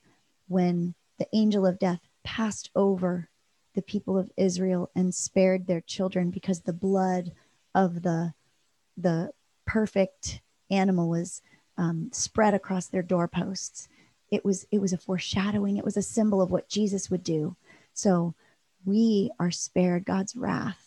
when 0.49 0.95
the 1.19 1.29
angel 1.33 1.67
of 1.67 1.79
death 1.79 2.01
passed 2.25 2.71
over 2.75 3.29
the 3.75 3.83
people 3.83 4.19
of 4.19 4.31
Israel 4.37 4.91
and 4.95 5.15
spared 5.15 5.67
their 5.67 5.81
children 5.81 6.31
because 6.31 6.61
the 6.61 6.73
blood 6.73 7.33
of 7.75 8.03
the 8.03 8.33
the 8.97 9.31
perfect 9.67 10.41
animal 10.71 11.09
was 11.09 11.43
um, 11.77 12.09
spread 12.13 12.55
across 12.55 12.87
their 12.87 13.03
doorposts. 13.03 13.89
It 14.31 14.45
was 14.45 14.67
it 14.71 14.81
was 14.81 14.93
a 14.93 14.99
foreshadowing. 14.99 15.77
It 15.77 15.85
was 15.85 15.97
a 15.97 16.03
symbol 16.03 16.41
of 16.41 16.51
what 16.51 16.69
Jesus 16.69 17.11
would 17.11 17.25
do. 17.25 17.57
So 17.93 18.35
we 18.85 19.31
are 19.39 19.51
spared 19.51 20.05
God's 20.05 20.37
wrath. 20.37 20.84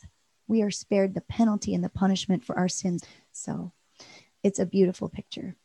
We 0.47 0.61
are 0.61 0.71
spared 0.71 1.13
the 1.13 1.21
penalty 1.21 1.73
and 1.73 1.83
the 1.83 1.89
punishment 1.89 2.43
for 2.43 2.57
our 2.57 2.69
sins. 2.69 3.03
So 3.31 3.71
it's 4.43 4.59
a 4.59 4.65
beautiful 4.65 5.09
picture. 5.09 5.55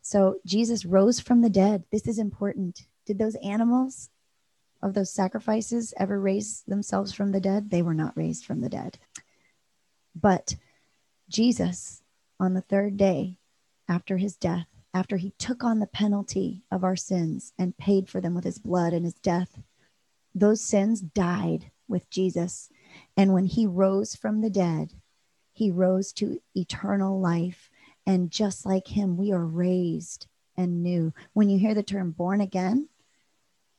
So 0.00 0.36
Jesus 0.46 0.84
rose 0.84 1.20
from 1.20 1.42
the 1.42 1.50
dead. 1.50 1.84
This 1.92 2.06
is 2.06 2.18
important. 2.18 2.86
Did 3.04 3.18
those 3.18 3.34
animals 3.36 4.08
of 4.82 4.94
those 4.94 5.12
sacrifices 5.12 5.92
ever 5.98 6.18
raise 6.18 6.62
themselves 6.62 7.12
from 7.12 7.32
the 7.32 7.40
dead? 7.40 7.70
They 7.70 7.82
were 7.82 7.94
not 7.94 8.16
raised 8.16 8.44
from 8.44 8.60
the 8.60 8.68
dead. 8.68 8.98
But 10.14 10.56
Jesus, 11.28 12.02
on 12.40 12.54
the 12.54 12.62
third 12.62 12.96
day 12.96 13.38
after 13.88 14.16
his 14.16 14.36
death, 14.36 14.66
after 14.94 15.18
he 15.18 15.32
took 15.38 15.62
on 15.62 15.78
the 15.78 15.86
penalty 15.86 16.62
of 16.70 16.84
our 16.84 16.96
sins 16.96 17.52
and 17.58 17.76
paid 17.76 18.08
for 18.08 18.20
them 18.20 18.34
with 18.34 18.44
his 18.44 18.58
blood 18.58 18.92
and 18.92 19.04
his 19.04 19.14
death, 19.14 19.58
those 20.34 20.60
sins 20.60 21.00
died 21.00 21.70
with 21.86 22.08
Jesus. 22.10 22.70
And 23.16 23.32
when 23.32 23.46
he 23.46 23.66
rose 23.66 24.14
from 24.14 24.40
the 24.40 24.50
dead, 24.50 24.92
he 25.52 25.70
rose 25.70 26.12
to 26.14 26.40
eternal 26.54 27.20
life. 27.20 27.70
And 28.06 28.30
just 28.30 28.64
like 28.64 28.88
him, 28.88 29.16
we 29.16 29.32
are 29.32 29.44
raised 29.44 30.26
and 30.56 30.82
new. 30.82 31.12
When 31.32 31.48
you 31.50 31.58
hear 31.58 31.74
the 31.74 31.82
term 31.82 32.12
born 32.12 32.40
again, 32.40 32.88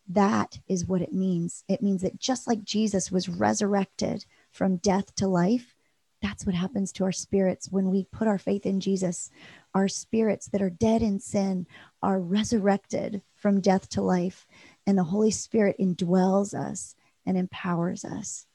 that 0.08 0.60
is 0.68 0.86
what 0.86 1.02
it 1.02 1.14
means. 1.14 1.64
It 1.68 1.82
means 1.82 2.02
that 2.02 2.20
just 2.20 2.48
like 2.48 2.64
Jesus 2.64 3.12
was 3.12 3.30
resurrected 3.30 4.26
from 4.52 4.78
death 4.78 5.14
to 5.16 5.28
life, 5.28 5.76
that's 6.22 6.46
what 6.46 6.56
happens 6.56 6.92
to 6.94 7.06
our 7.06 7.12
spirits 7.12 7.72
when 7.72 7.90
we 7.90 8.04
put 8.12 8.28
our 8.28 8.38
faith 8.38 8.66
in 8.66 8.80
Jesus. 8.80 9.30
Our 9.74 9.88
spirits 9.88 10.48
that 10.48 10.62
are 10.62 10.70
dead 10.70 11.02
in 11.02 11.20
sin 11.20 11.68
are 12.02 12.20
resurrected 12.20 13.22
from 13.36 13.62
death 13.62 13.88
to 13.90 14.02
life 14.02 14.46
and 14.90 14.98
the 14.98 15.04
Holy 15.04 15.30
Spirit 15.30 15.76
indwells 15.80 16.56
us 16.56 16.96
and 17.24 17.38
empowers 17.38 18.04
us. 18.04 18.48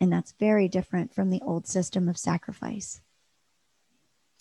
And 0.00 0.12
that's 0.12 0.34
very 0.38 0.68
different 0.68 1.12
from 1.12 1.30
the 1.30 1.42
old 1.42 1.66
system 1.66 2.08
of 2.08 2.16
sacrifice. 2.16 3.00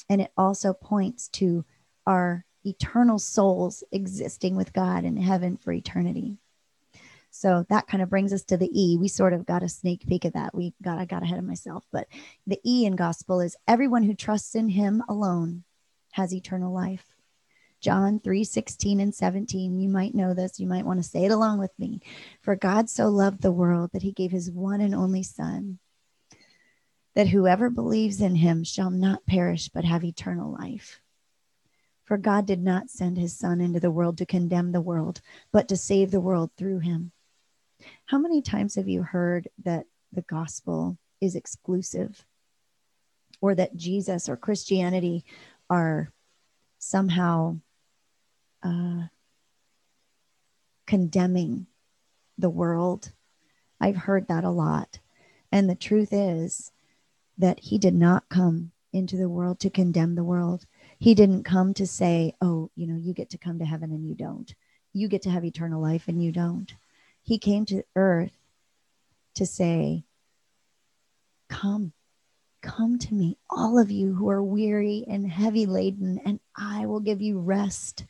And 0.09 0.21
it 0.21 0.31
also 0.37 0.73
points 0.73 1.27
to 1.29 1.65
our 2.05 2.45
eternal 2.63 3.19
souls 3.19 3.83
existing 3.91 4.55
with 4.55 4.73
God 4.73 5.03
in 5.03 5.17
heaven 5.17 5.57
for 5.57 5.71
eternity. 5.71 6.37
So 7.29 7.65
that 7.69 7.87
kind 7.87 8.01
of 8.01 8.09
brings 8.09 8.33
us 8.33 8.43
to 8.45 8.57
the 8.57 8.69
E. 8.73 8.97
We 8.97 9.07
sort 9.07 9.33
of 9.33 9.45
got 9.45 9.63
a 9.63 9.69
sneak 9.69 10.07
peek 10.07 10.25
of 10.25 10.33
that. 10.33 10.55
We 10.55 10.73
got 10.81 10.97
I 10.97 11.05
got 11.05 11.23
ahead 11.23 11.37
of 11.37 11.45
myself, 11.45 11.85
but 11.91 12.07
the 12.45 12.59
E 12.65 12.85
in 12.85 12.95
gospel 12.95 13.41
is 13.41 13.55
everyone 13.67 14.03
who 14.03 14.13
trusts 14.13 14.55
in 14.55 14.69
him 14.69 15.03
alone 15.07 15.63
has 16.11 16.33
eternal 16.33 16.73
life. 16.73 17.16
John 17.81 18.19
3 18.19 18.43
16 18.43 18.99
and 18.99 19.13
17. 19.13 19.79
You 19.79 19.89
might 19.89 20.15
know 20.15 20.33
this. 20.33 20.59
You 20.59 20.67
might 20.67 20.85
want 20.85 20.99
to 20.99 21.07
say 21.07 21.25
it 21.25 21.31
along 21.31 21.59
with 21.59 21.77
me. 21.77 22.01
For 22.41 22.55
God 22.55 22.89
so 22.89 23.07
loved 23.07 23.41
the 23.41 23.51
world 23.51 23.91
that 23.93 24.01
he 24.01 24.11
gave 24.11 24.31
his 24.31 24.51
one 24.51 24.81
and 24.81 24.95
only 24.95 25.23
Son, 25.23 25.79
that 27.15 27.27
whoever 27.27 27.69
believes 27.69 28.21
in 28.21 28.35
him 28.35 28.63
shall 28.63 28.89
not 28.89 29.25
perish 29.25 29.69
but 29.69 29.85
have 29.85 30.03
eternal 30.03 30.51
life. 30.51 31.01
For 32.05 32.17
God 32.17 32.45
did 32.45 32.63
not 32.63 32.89
send 32.89 33.17
his 33.17 33.37
Son 33.37 33.61
into 33.61 33.79
the 33.79 33.91
world 33.91 34.17
to 34.17 34.25
condemn 34.25 34.71
the 34.71 34.81
world, 34.81 35.21
but 35.51 35.67
to 35.67 35.77
save 35.77 36.09
the 36.09 36.21
world 36.21 36.51
through 36.57 36.79
him. 36.79 37.11
How 38.05 38.17
many 38.17 38.41
times 38.41 38.75
have 38.75 38.87
you 38.87 39.03
heard 39.03 39.49
that 39.63 39.85
the 40.11 40.21
gospel 40.23 40.97
is 41.21 41.35
exclusive 41.35 42.25
or 43.41 43.53
that 43.55 43.75
Jesus 43.75 44.29
or 44.29 44.37
Christianity 44.37 45.25
are 45.69 46.11
somehow 46.79 47.57
uh, 48.67 49.07
condemning 50.85 51.67
the 52.37 52.49
world. 52.49 53.11
I've 53.79 53.95
heard 53.95 54.27
that 54.27 54.43
a 54.43 54.49
lot. 54.49 54.99
And 55.51 55.69
the 55.69 55.75
truth 55.75 56.09
is 56.11 56.71
that 57.37 57.59
he 57.59 57.77
did 57.77 57.95
not 57.95 58.29
come 58.29 58.71
into 58.91 59.15
the 59.15 59.29
world 59.29 59.59
to 59.61 59.69
condemn 59.69 60.15
the 60.15 60.23
world. 60.23 60.65
He 60.99 61.13
didn't 61.13 61.43
come 61.43 61.73
to 61.75 61.85
say, 61.85 62.33
oh, 62.41 62.71
you 62.75 62.87
know, 62.87 62.97
you 62.97 63.13
get 63.13 63.29
to 63.31 63.37
come 63.37 63.59
to 63.59 63.65
heaven 63.65 63.91
and 63.91 64.07
you 64.07 64.15
don't. 64.15 64.53
You 64.93 65.07
get 65.07 65.21
to 65.23 65.29
have 65.29 65.45
eternal 65.45 65.81
life 65.81 66.07
and 66.07 66.23
you 66.23 66.31
don't. 66.31 66.73
He 67.21 67.37
came 67.37 67.65
to 67.65 67.83
earth 67.95 68.37
to 69.35 69.45
say, 69.45 70.03
come, 71.49 71.93
come 72.61 72.97
to 72.97 73.13
me, 73.13 73.37
all 73.49 73.77
of 73.77 73.91
you 73.91 74.13
who 74.15 74.29
are 74.29 74.43
weary 74.43 75.05
and 75.07 75.29
heavy 75.29 75.65
laden, 75.65 76.19
and 76.25 76.39
I 76.57 76.85
will 76.85 76.99
give 76.99 77.21
you 77.21 77.39
rest. 77.39 78.05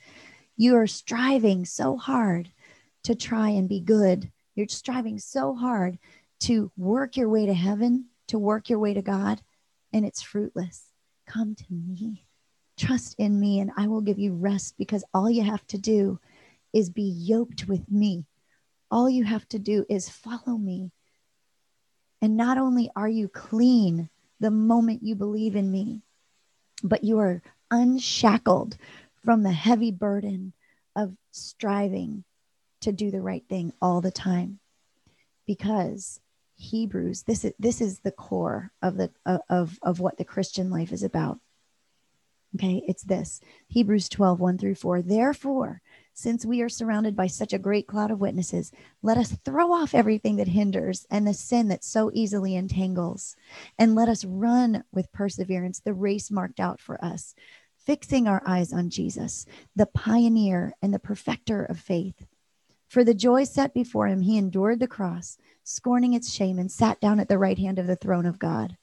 You 0.57 0.75
are 0.75 0.87
striving 0.87 1.65
so 1.65 1.97
hard 1.97 2.49
to 3.03 3.13
try 3.13 3.49
and 3.49 3.69
be 3.69 3.79
good. 3.79 4.31
You're 4.55 4.67
striving 4.67 5.19
so 5.19 5.53
hard 5.53 5.99
to 6.41 6.71
work 6.75 7.15
your 7.15 7.29
way 7.29 7.45
to 7.45 7.53
heaven, 7.53 8.05
to 8.27 8.39
work 8.39 8.67
your 8.67 8.79
way 8.79 8.95
to 8.95 9.03
God, 9.03 9.39
and 9.93 10.03
it's 10.03 10.23
fruitless. 10.23 10.85
Come 11.27 11.53
to 11.53 11.65
me. 11.69 12.25
Trust 12.75 13.15
in 13.19 13.39
me, 13.39 13.59
and 13.59 13.71
I 13.77 13.87
will 13.87 14.01
give 14.01 14.17
you 14.17 14.33
rest 14.33 14.75
because 14.79 15.03
all 15.13 15.29
you 15.29 15.43
have 15.43 15.65
to 15.67 15.77
do 15.77 16.19
is 16.73 16.89
be 16.89 17.03
yoked 17.03 17.67
with 17.67 17.91
me. 17.91 18.25
All 18.89 19.09
you 19.09 19.25
have 19.25 19.47
to 19.49 19.59
do 19.59 19.85
is 19.89 20.09
follow 20.09 20.57
me. 20.57 20.91
And 22.21 22.35
not 22.35 22.57
only 22.57 22.89
are 22.95 23.07
you 23.07 23.27
clean 23.27 24.09
the 24.39 24.51
moment 24.51 25.03
you 25.03 25.13
believe 25.13 25.55
in 25.55 25.71
me, 25.71 26.01
but 26.83 27.03
you 27.03 27.19
are 27.19 27.43
unshackled 27.69 28.77
from 29.23 29.43
the 29.43 29.51
heavy 29.51 29.91
burden 29.91 30.53
of 30.95 31.15
striving 31.32 32.23
to 32.82 32.91
do 32.91 33.12
the 33.12 33.21
right 33.21 33.43
thing 33.49 33.73
all 33.82 34.01
the 34.01 34.12
time 34.12 34.60
because 35.45 36.19
Hebrews 36.56 37.23
this 37.23 37.45
is 37.45 37.53
this 37.60 37.82
is 37.82 37.99
the 37.99 38.12
core 38.12 38.71
of 38.82 38.97
the 38.97 39.12
of 39.49 39.77
of 39.82 39.99
what 39.99 40.17
the 40.17 40.25
Christian 40.25 40.69
life 40.69 40.91
is 40.91 41.03
about. 41.03 41.39
Okay, 42.56 42.84
it's 42.88 43.03
this. 43.03 43.41
Hebrews 43.67 44.10
12, 44.10 44.39
1 44.39 44.58
through 44.58 44.75
4. 44.75 45.01
Therefore, 45.01 45.82
since 46.13 46.45
we 46.45 46.62
are 46.62 46.69
surrounded 46.69 47.15
by 47.15 47.27
such 47.27 47.53
a 47.53 47.60
great 47.60 47.86
cloud 47.86 48.10
of 48.10 48.19
witnesses, 48.19 48.71
let 49.03 49.17
us 49.17 49.38
throw 49.45 49.71
off 49.71 49.93
everything 49.93 50.38
that 50.38 50.47
hinders 50.47 51.06
and 51.12 51.27
the 51.27 51.34
sin 51.34 51.67
that 51.67 51.84
so 51.84 52.10
easily 52.13 52.56
entangles, 52.56 53.36
and 53.77 53.93
let 53.93 54.10
us 54.10 54.25
run 54.25 54.84
with 54.91 55.12
perseverance 55.12 55.80
the 55.80 55.93
race 55.93 56.32
marked 56.32 56.60
out 56.60 56.80
for 56.80 57.03
us, 57.03 57.36
fixing 57.88 58.28
our 58.28 58.43
eyes 58.45 58.71
on 58.71 58.91
Jesus, 58.91 59.47
the 59.76 59.88
pioneer 59.88 60.76
and 60.84 60.93
the 60.93 61.00
perfecter 61.00 61.63
of 61.63 61.80
faith. 61.80 62.28
For 62.88 63.04
the 63.04 63.15
joy 63.15 63.45
set 63.45 63.73
before 63.73 64.08
him, 64.08 64.21
he 64.21 64.38
endured 64.38 64.80
the 64.80 64.88
cross, 64.88 65.39
scorning 65.63 66.13
its 66.13 66.32
shame, 66.32 66.60
and 66.60 66.71
sat 66.71 67.02
down 67.02 67.19
at 67.19 67.28
the 67.28 67.39
right 67.39 67.58
hand 67.58 67.80
of 67.80 67.88
the 67.88 67.95
throne 67.95 68.28
of 68.28 68.38
God. 68.38 68.78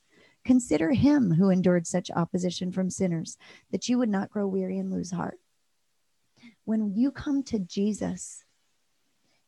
Consider 0.44 0.90
him 0.90 1.34
who 1.34 1.50
endured 1.50 1.86
such 1.86 2.10
opposition 2.10 2.72
from 2.72 2.90
sinners, 2.90 3.38
that 3.70 3.88
you 3.88 3.98
would 3.98 4.08
not 4.08 4.30
grow 4.30 4.48
weary 4.48 4.78
and 4.78 4.90
lose 4.90 5.12
heart 5.12 5.38
when 6.64 6.94
you 6.94 7.10
come 7.10 7.42
to 7.44 7.58
Jesus, 7.58 8.44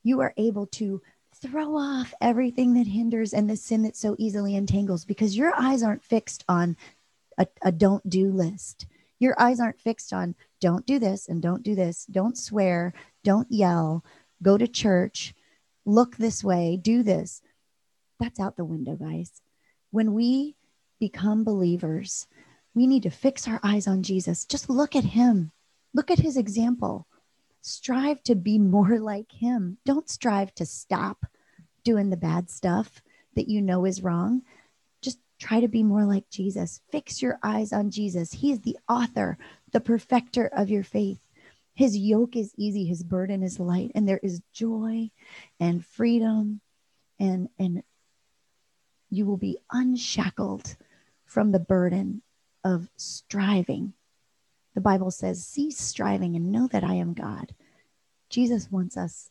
you 0.02 0.20
are 0.20 0.34
able 0.36 0.66
to 0.66 1.02
throw 1.34 1.76
off 1.76 2.14
everything 2.20 2.74
that 2.74 2.86
hinders 2.86 3.34
and 3.34 3.48
the 3.48 3.56
sin 3.56 3.82
that 3.82 3.96
so 3.96 4.16
easily 4.18 4.54
entangles 4.54 5.04
because 5.04 5.36
your 5.36 5.52
eyes 5.58 5.82
aren't 5.82 6.04
fixed 6.04 6.44
on 6.48 6.76
a, 7.38 7.46
a 7.62 7.72
don't 7.72 8.08
do 8.08 8.30
list. 8.30 8.86
Your 9.18 9.40
eyes 9.40 9.60
aren't 9.60 9.80
fixed 9.80 10.12
on 10.12 10.34
don't 10.60 10.86
do 10.86 10.98
this 10.98 11.28
and 11.28 11.42
don't 11.42 11.62
do 11.62 11.74
this, 11.74 12.06
don't 12.06 12.36
swear, 12.36 12.92
don't 13.24 13.50
yell, 13.50 14.04
go 14.42 14.56
to 14.56 14.66
church, 14.66 15.34
look 15.84 16.16
this 16.16 16.42
way, 16.42 16.76
do 16.76 17.02
this. 17.02 17.42
That's 18.18 18.40
out 18.40 18.56
the 18.56 18.64
window, 18.64 18.96
guys. 18.96 19.42
When 19.90 20.14
we 20.14 20.56
become 20.98 21.44
believers, 21.44 22.26
we 22.74 22.86
need 22.86 23.02
to 23.04 23.10
fix 23.10 23.46
our 23.48 23.60
eyes 23.62 23.86
on 23.86 24.02
Jesus. 24.02 24.44
Just 24.44 24.68
look 24.68 24.96
at 24.96 25.04
him. 25.04 25.52
Look 25.94 26.10
at 26.10 26.18
his 26.18 26.36
example. 26.36 27.06
Strive 27.62 28.22
to 28.24 28.34
be 28.34 28.58
more 28.58 28.98
like 29.00 29.32
him. 29.32 29.78
Don't 29.84 30.08
strive 30.08 30.54
to 30.56 30.66
stop 30.66 31.26
doing 31.84 32.10
the 32.10 32.16
bad 32.16 32.50
stuff 32.50 33.00
that 33.34 33.48
you 33.48 33.62
know 33.62 33.84
is 33.84 34.02
wrong. 34.02 34.42
Try 35.38 35.60
to 35.60 35.68
be 35.68 35.82
more 35.82 36.04
like 36.04 36.28
Jesus. 36.30 36.80
Fix 36.90 37.20
your 37.20 37.38
eyes 37.42 37.72
on 37.72 37.90
Jesus. 37.90 38.32
He 38.32 38.52
is 38.52 38.60
the 38.60 38.78
author, 38.88 39.38
the 39.72 39.80
perfecter 39.80 40.46
of 40.46 40.70
your 40.70 40.82
faith. 40.82 41.18
His 41.74 41.96
yoke 41.96 42.36
is 42.36 42.54
easy, 42.56 42.86
his 42.86 43.02
burden 43.02 43.42
is 43.42 43.60
light, 43.60 43.92
and 43.94 44.08
there 44.08 44.20
is 44.22 44.40
joy 44.52 45.10
and 45.60 45.84
freedom 45.84 46.60
and 47.18 47.48
and 47.58 47.82
you 49.10 49.26
will 49.26 49.36
be 49.36 49.58
unshackled 49.70 50.76
from 51.26 51.52
the 51.52 51.58
burden 51.58 52.22
of 52.64 52.88
striving 52.96 53.92
the 54.76 54.82
Bible 54.82 55.10
says, 55.10 55.42
cease 55.42 55.78
striving 55.78 56.36
and 56.36 56.52
know 56.52 56.68
that 56.68 56.84
I 56.84 56.94
am 56.96 57.14
God. 57.14 57.54
Jesus 58.28 58.70
wants 58.70 58.94
us 58.94 59.30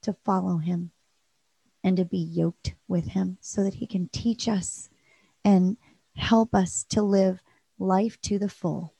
to 0.00 0.14
follow 0.24 0.56
him 0.56 0.92
and 1.84 1.94
to 1.98 2.06
be 2.06 2.16
yoked 2.16 2.74
with 2.88 3.08
him 3.08 3.36
so 3.42 3.62
that 3.62 3.74
he 3.74 3.86
can 3.86 4.08
teach 4.08 4.48
us 4.48 4.88
and 5.44 5.76
help 6.16 6.54
us 6.54 6.84
to 6.90 7.02
live 7.02 7.40
life 7.78 8.20
to 8.22 8.38
the 8.38 8.48
full. 8.48 8.94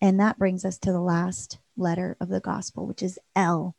And 0.00 0.20
that 0.20 0.38
brings 0.38 0.64
us 0.64 0.78
to 0.78 0.92
the 0.92 1.00
last 1.00 1.58
letter 1.76 2.16
of 2.20 2.28
the 2.28 2.40
gospel, 2.40 2.86
which 2.86 3.02
is 3.02 3.18
L. 3.34 3.74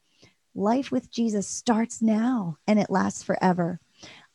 Life 0.56 0.92
with 0.92 1.12
Jesus 1.12 1.48
starts 1.48 2.02
now 2.02 2.58
and 2.66 2.80
it 2.80 2.90
lasts 2.90 3.24
forever. 3.24 3.80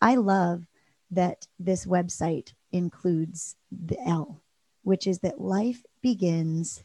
I 0.01 0.17
love 0.17 0.67
that 1.11 1.47
this 1.59 1.87
website 1.87 2.53
includes 2.73 3.57
the 3.73 3.99
L, 4.07 4.43
which 4.83 5.07
is 5.07 5.19
that 5.21 5.41
life 5.41 5.85
begins 6.01 6.85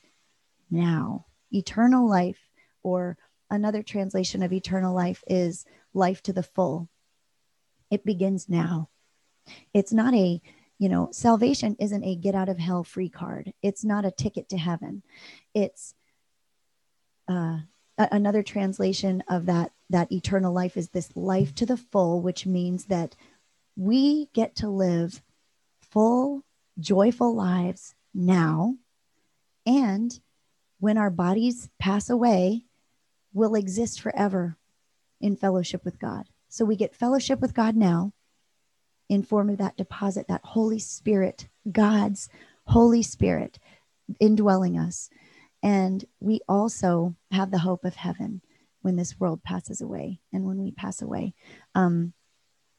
now. 0.71 1.25
Eternal 1.51 2.09
life, 2.09 2.49
or 2.81 3.17
another 3.49 3.83
translation 3.83 4.41
of 4.41 4.51
eternal 4.51 4.93
life, 4.93 5.23
is 5.27 5.65
life 5.93 6.21
to 6.23 6.33
the 6.33 6.43
full. 6.43 6.89
It 7.91 8.03
begins 8.03 8.49
now. 8.49 8.89
It's 9.73 9.93
not 9.93 10.13
a, 10.13 10.41
you 10.77 10.89
know, 10.89 11.09
salvation 11.11 11.75
isn't 11.79 12.03
a 12.03 12.15
get 12.15 12.35
out 12.35 12.49
of 12.49 12.57
hell 12.57 12.83
free 12.83 13.09
card. 13.09 13.53
It's 13.61 13.83
not 13.83 14.05
a 14.05 14.11
ticket 14.11 14.49
to 14.49 14.57
heaven. 14.57 15.03
It's 15.53 15.93
uh, 17.29 17.59
a- 17.97 18.09
another 18.11 18.43
translation 18.43 19.23
of 19.29 19.45
that 19.47 19.71
that 19.91 20.11
eternal 20.11 20.51
life 20.51 20.77
is 20.77 20.89
this 20.89 21.15
life 21.15 21.53
to 21.55 21.65
the 21.65 21.77
full, 21.77 22.19
which 22.21 22.47
means 22.47 22.85
that 22.85 23.15
we 23.75 24.29
get 24.33 24.55
to 24.55 24.67
live 24.67 25.21
full, 25.91 26.43
joyful 26.79 27.35
lives 27.35 27.93
now 28.13 28.75
and 29.65 30.19
when 30.79 30.97
our 30.97 31.09
bodies 31.09 31.69
pass 31.79 32.09
away, 32.09 32.65
will 33.33 33.55
exist 33.55 33.99
forever 33.99 34.57
in 35.19 35.35
fellowship 35.35 35.83
with 35.83 35.99
God. 35.99 36.29
So 36.47 36.63
we 36.63 36.75
get 36.75 36.95
fellowship 36.95 37.39
with 37.41 37.53
God 37.53 37.75
now 37.75 38.13
in 39.09 39.23
form 39.23 39.49
of 39.49 39.57
that 39.57 39.77
deposit, 39.77 40.27
that 40.27 40.41
Holy 40.43 40.79
Spirit, 40.79 41.47
God's 41.71 42.29
Holy 42.65 43.03
Spirit 43.03 43.59
indwelling 44.19 44.77
us. 44.77 45.09
And 45.63 46.05
we 46.19 46.41
also 46.47 47.15
have 47.31 47.51
the 47.51 47.59
hope 47.59 47.85
of 47.85 47.95
heaven 47.95 48.41
when 48.81 48.95
this 48.95 49.19
world 49.19 49.43
passes 49.43 49.81
away 49.81 50.19
and 50.31 50.45
when 50.45 50.61
we 50.61 50.71
pass 50.71 51.01
away. 51.01 51.33
Um, 51.73 52.13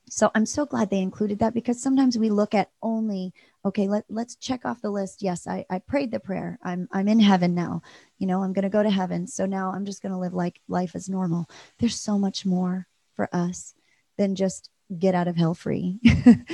so 0.09 0.31
I'm 0.37 0.47
so 0.47 0.65
glad 0.67 0.89
they 0.89 1.01
included 1.01 1.41
that 1.41 1.53
because 1.53 1.83
sometimes 1.83 2.17
we 2.17 2.31
look 2.31 2.55
at 2.55 2.71
only, 2.81 3.33
okay, 3.65 3.89
let, 3.89 4.05
let's 4.09 4.37
check 4.37 4.65
off 4.65 4.81
the 4.81 4.91
list. 4.91 5.21
Yes, 5.21 5.49
I, 5.49 5.67
I 5.69 5.81
prayed 5.81 6.13
the 6.13 6.21
prayer. 6.21 6.61
I'm, 6.63 6.89
I'm 6.93 7.09
in 7.09 7.19
heaven 7.19 7.57
now. 7.57 7.83
You 8.19 8.29
know, 8.29 8.43
I'm 8.43 8.53
going 8.53 8.63
to 8.63 8.69
go 8.69 8.85
to 8.85 8.91
heaven. 8.91 9.27
So 9.27 9.47
now 9.47 9.73
I'm 9.73 9.85
just 9.85 10.03
going 10.03 10.13
to 10.13 10.19
live 10.19 10.33
like 10.33 10.61
life 10.69 10.95
as 10.95 11.09
normal. 11.09 11.51
There's 11.79 11.99
so 11.99 12.19
much 12.19 12.47
more 12.47 12.87
for 13.17 13.29
us 13.35 13.75
than 14.17 14.37
just 14.37 14.71
get 14.99 15.15
out 15.15 15.29
of 15.29 15.37
hell 15.37 15.55
free. 15.55 15.99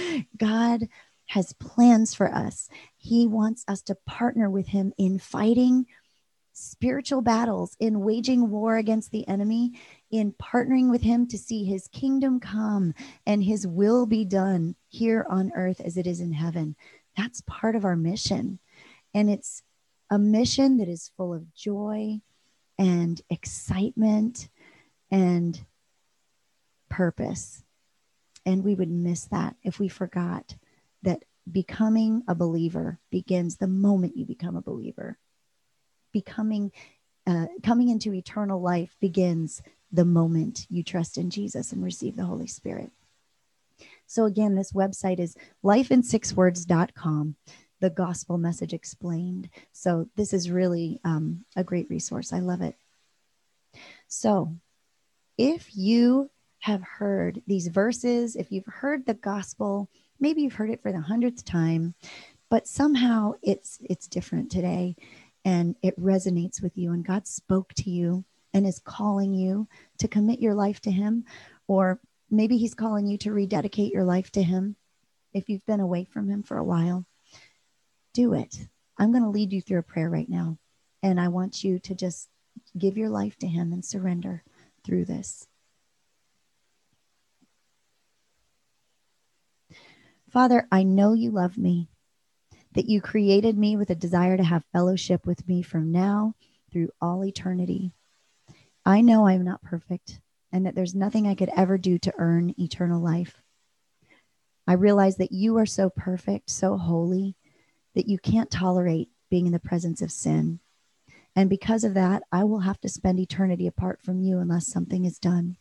God 0.37 0.89
has 1.27 1.53
plans 1.55 2.15
for 2.15 2.33
us. 2.33 2.69
He 2.97 3.27
wants 3.27 3.65
us 3.67 3.83
to 3.83 3.95
partner 4.07 4.51
with 4.51 4.69
him 4.69 4.93
in 4.99 5.19
fighting 5.19 5.87
spiritual 6.53 7.23
battles, 7.23 7.77
in 7.81 8.01
waging 8.01 8.51
war 8.51 8.77
against 8.77 9.11
the 9.11 9.27
enemy, 9.27 9.73
in 10.11 10.33
partnering 10.33 10.91
with 10.91 11.03
Him 11.03 11.27
to 11.29 11.39
see 11.39 11.65
His 11.65 11.89
kingdom 11.89 12.41
come 12.41 12.95
and 13.27 13.43
His 13.43 13.67
will 13.67 14.07
be 14.07 14.25
done 14.25 14.77
here 14.89 15.27
on 15.29 15.53
earth 15.55 15.81
as 15.81 15.97
it 15.97 16.07
is 16.07 16.21
in 16.21 16.33
heaven. 16.33 16.77
That's 17.17 17.43
part 17.47 17.77
of 17.77 17.85
our 17.85 17.97
mission. 17.97 18.59
And 19.15 19.31
it's 19.31 19.63
a 20.11 20.19
mission 20.19 20.79
that 20.79 20.89
is 20.89 21.11
full 21.17 21.35
of 21.35 21.55
joy 21.55 22.21
and 22.79 23.21
excitement 23.31 24.49
and 25.11 25.61
purpose. 26.89 27.63
And 28.45 28.65
we 28.65 28.75
would 28.75 28.91
miss 28.91 29.25
that 29.27 29.57
if 29.63 29.79
we 29.79 29.89
forgot 29.89 30.57
that 31.03 31.25
becoming 31.51 32.23
a 32.29 32.35
believer 32.35 32.99
begins 33.11 33.57
the 33.57 33.67
moment 33.67 34.17
you 34.17 34.25
become 34.25 34.57
a 34.57 34.63
believer 34.63 35.19
becoming 36.13 36.71
uh, 37.27 37.47
coming 37.63 37.89
into 37.89 38.13
eternal 38.13 38.61
life 38.61 38.97
begins 39.01 39.63
the 39.93 40.05
moment 40.05 40.67
you 40.69 40.83
trust 40.83 41.19
in 41.19 41.31
Jesus 41.31 41.73
and 41.73 41.83
receive 41.83 42.17
the 42.17 42.25
Holy 42.25 42.47
Spirit. 42.47 42.91
So, 44.07 44.25
again, 44.25 44.55
this 44.55 44.73
website 44.73 45.21
is 45.21 45.37
lifeinsixwords.com, 45.65 47.37
the 47.81 47.91
gospel 47.91 48.39
message 48.39 48.73
explained. 48.73 49.49
So, 49.73 50.09
this 50.17 50.33
is 50.33 50.51
really 50.51 51.01
um, 51.05 51.45
a 51.57 51.65
great 51.65 51.89
resource. 51.89 52.33
I 52.33 52.41
love 52.41 52.61
it. 52.61 52.75
So, 54.09 54.57
if 55.39 55.77
you 55.77 56.31
have 56.63 56.83
heard 56.83 57.43
these 57.49 57.67
verses, 57.67 58.37
if 58.37 58.53
you've 58.53 58.67
heard 58.67 59.05
the 59.05 59.15
gospel, 59.15 59.89
maybe 60.21 60.43
you've 60.43 60.55
heard 60.55 60.71
it 60.71 60.81
for 60.81 60.93
the 60.93 61.01
hundredth 61.01 61.45
time, 61.45 61.93
but 62.51 62.69
somehow 62.69 63.33
it's 63.43 63.79
it's 63.83 64.07
different 64.07 64.51
today 64.51 64.95
and 65.45 65.75
it 65.83 65.99
resonates 66.01 66.63
with 66.63 66.79
you 66.79 66.93
and 66.93 67.05
God 67.05 67.27
spoke 67.27 67.73
to 67.75 67.91
you 67.91 68.25
and 68.55 68.65
is 68.65 68.79
calling 68.79 69.35
you 69.35 69.67
to 69.99 70.07
commit 70.07 70.39
your 70.39 70.55
life 70.55 70.81
to 70.83 70.91
him. 70.93 71.25
Or 71.67 71.99
maybe 72.31 72.59
he's 72.59 72.75
calling 72.75 73.09
you 73.09 73.19
to 73.19 73.33
rededicate 73.33 73.93
your 73.93 74.05
life 74.05 74.31
to 74.33 74.43
him 74.43 74.77
if 75.35 75.49
you've 75.49 75.67
been 75.67 75.81
away 75.81 76.05
from 76.05 76.29
him 76.29 76.45
for 76.45 76.59
a 76.59 76.65
while. 76.65 77.05
Do 78.15 78.35
it. 78.35 78.69
I'm 78.99 79.11
going 79.11 79.25
to 79.25 79.31
lead 79.31 79.53
you 79.53 79.61
through 79.61 79.81
a 79.81 79.83
prayer 79.83 80.09
right 80.09 80.29
now. 80.29 80.59
And 81.03 81.21
i 81.21 81.27
want 81.27 81.65
you 81.65 81.81
to 81.81 81.95
just 81.97 82.29
give 82.79 82.97
your 82.97 83.09
life 83.09 83.37
to 83.39 83.49
him 83.49 83.73
and 83.73 83.85
surrender 83.85 84.45
through 84.85 85.07
this 85.07 85.49
father 90.33 90.67
i 90.73 90.83
know 90.83 91.13
you 91.13 91.31
love 91.31 91.57
me 91.59 91.89
that 92.73 92.89
you 92.89 93.01
created 93.01 93.57
me 93.57 93.77
with 93.77 93.91
a 93.91 93.95
desire 93.95 94.37
to 94.37 94.43
have 94.43 94.65
fellowship 94.73 95.27
with 95.27 95.47
me 95.47 95.63
from 95.63 95.93
now 95.93 96.35
through 96.73 96.89
all 97.01 97.25
eternity 97.25 97.93
I 98.85 99.01
know 99.01 99.27
I'm 99.27 99.45
not 99.45 99.63
perfect 99.63 100.21
and 100.51 100.67
that 100.67 100.75
there's 100.75 100.95
nothing 100.95 101.27
I 101.27 101.35
could 101.35 101.51
ever 101.57 101.79
do 101.79 101.99
to 101.99 102.13
earn 102.19 102.55
eternal 102.59 103.01
life. 103.01 103.43
I 104.67 104.75
realize 104.75 105.17
that 105.17 105.33
you 105.33 105.57
are 105.59 105.67
so 105.67 105.89
perfect, 105.89 106.51
so 106.51 106.77
holy, 106.77 107.37
that 107.95 108.09
you 108.09 108.19
can't 108.19 108.51
tolerate 108.51 109.09
being 109.31 109.47
in 109.47 109.53
the 109.53 109.59
presence 109.59 110.03
of 110.03 110.11
sin. 110.11 110.61
And 111.35 111.49
because 111.49 111.85
of 111.85 111.95
that, 111.95 112.23
I 112.31 112.45
will 112.45 112.61
have 112.61 112.81
to 112.81 112.89
spend 112.89 113.19
eternity 113.19 113.67
apart 113.67 114.03
from 114.03 114.21
you 114.21 114.39
unless 114.39 114.67
something 114.67 115.05
is 115.05 115.19
done. 115.19 115.57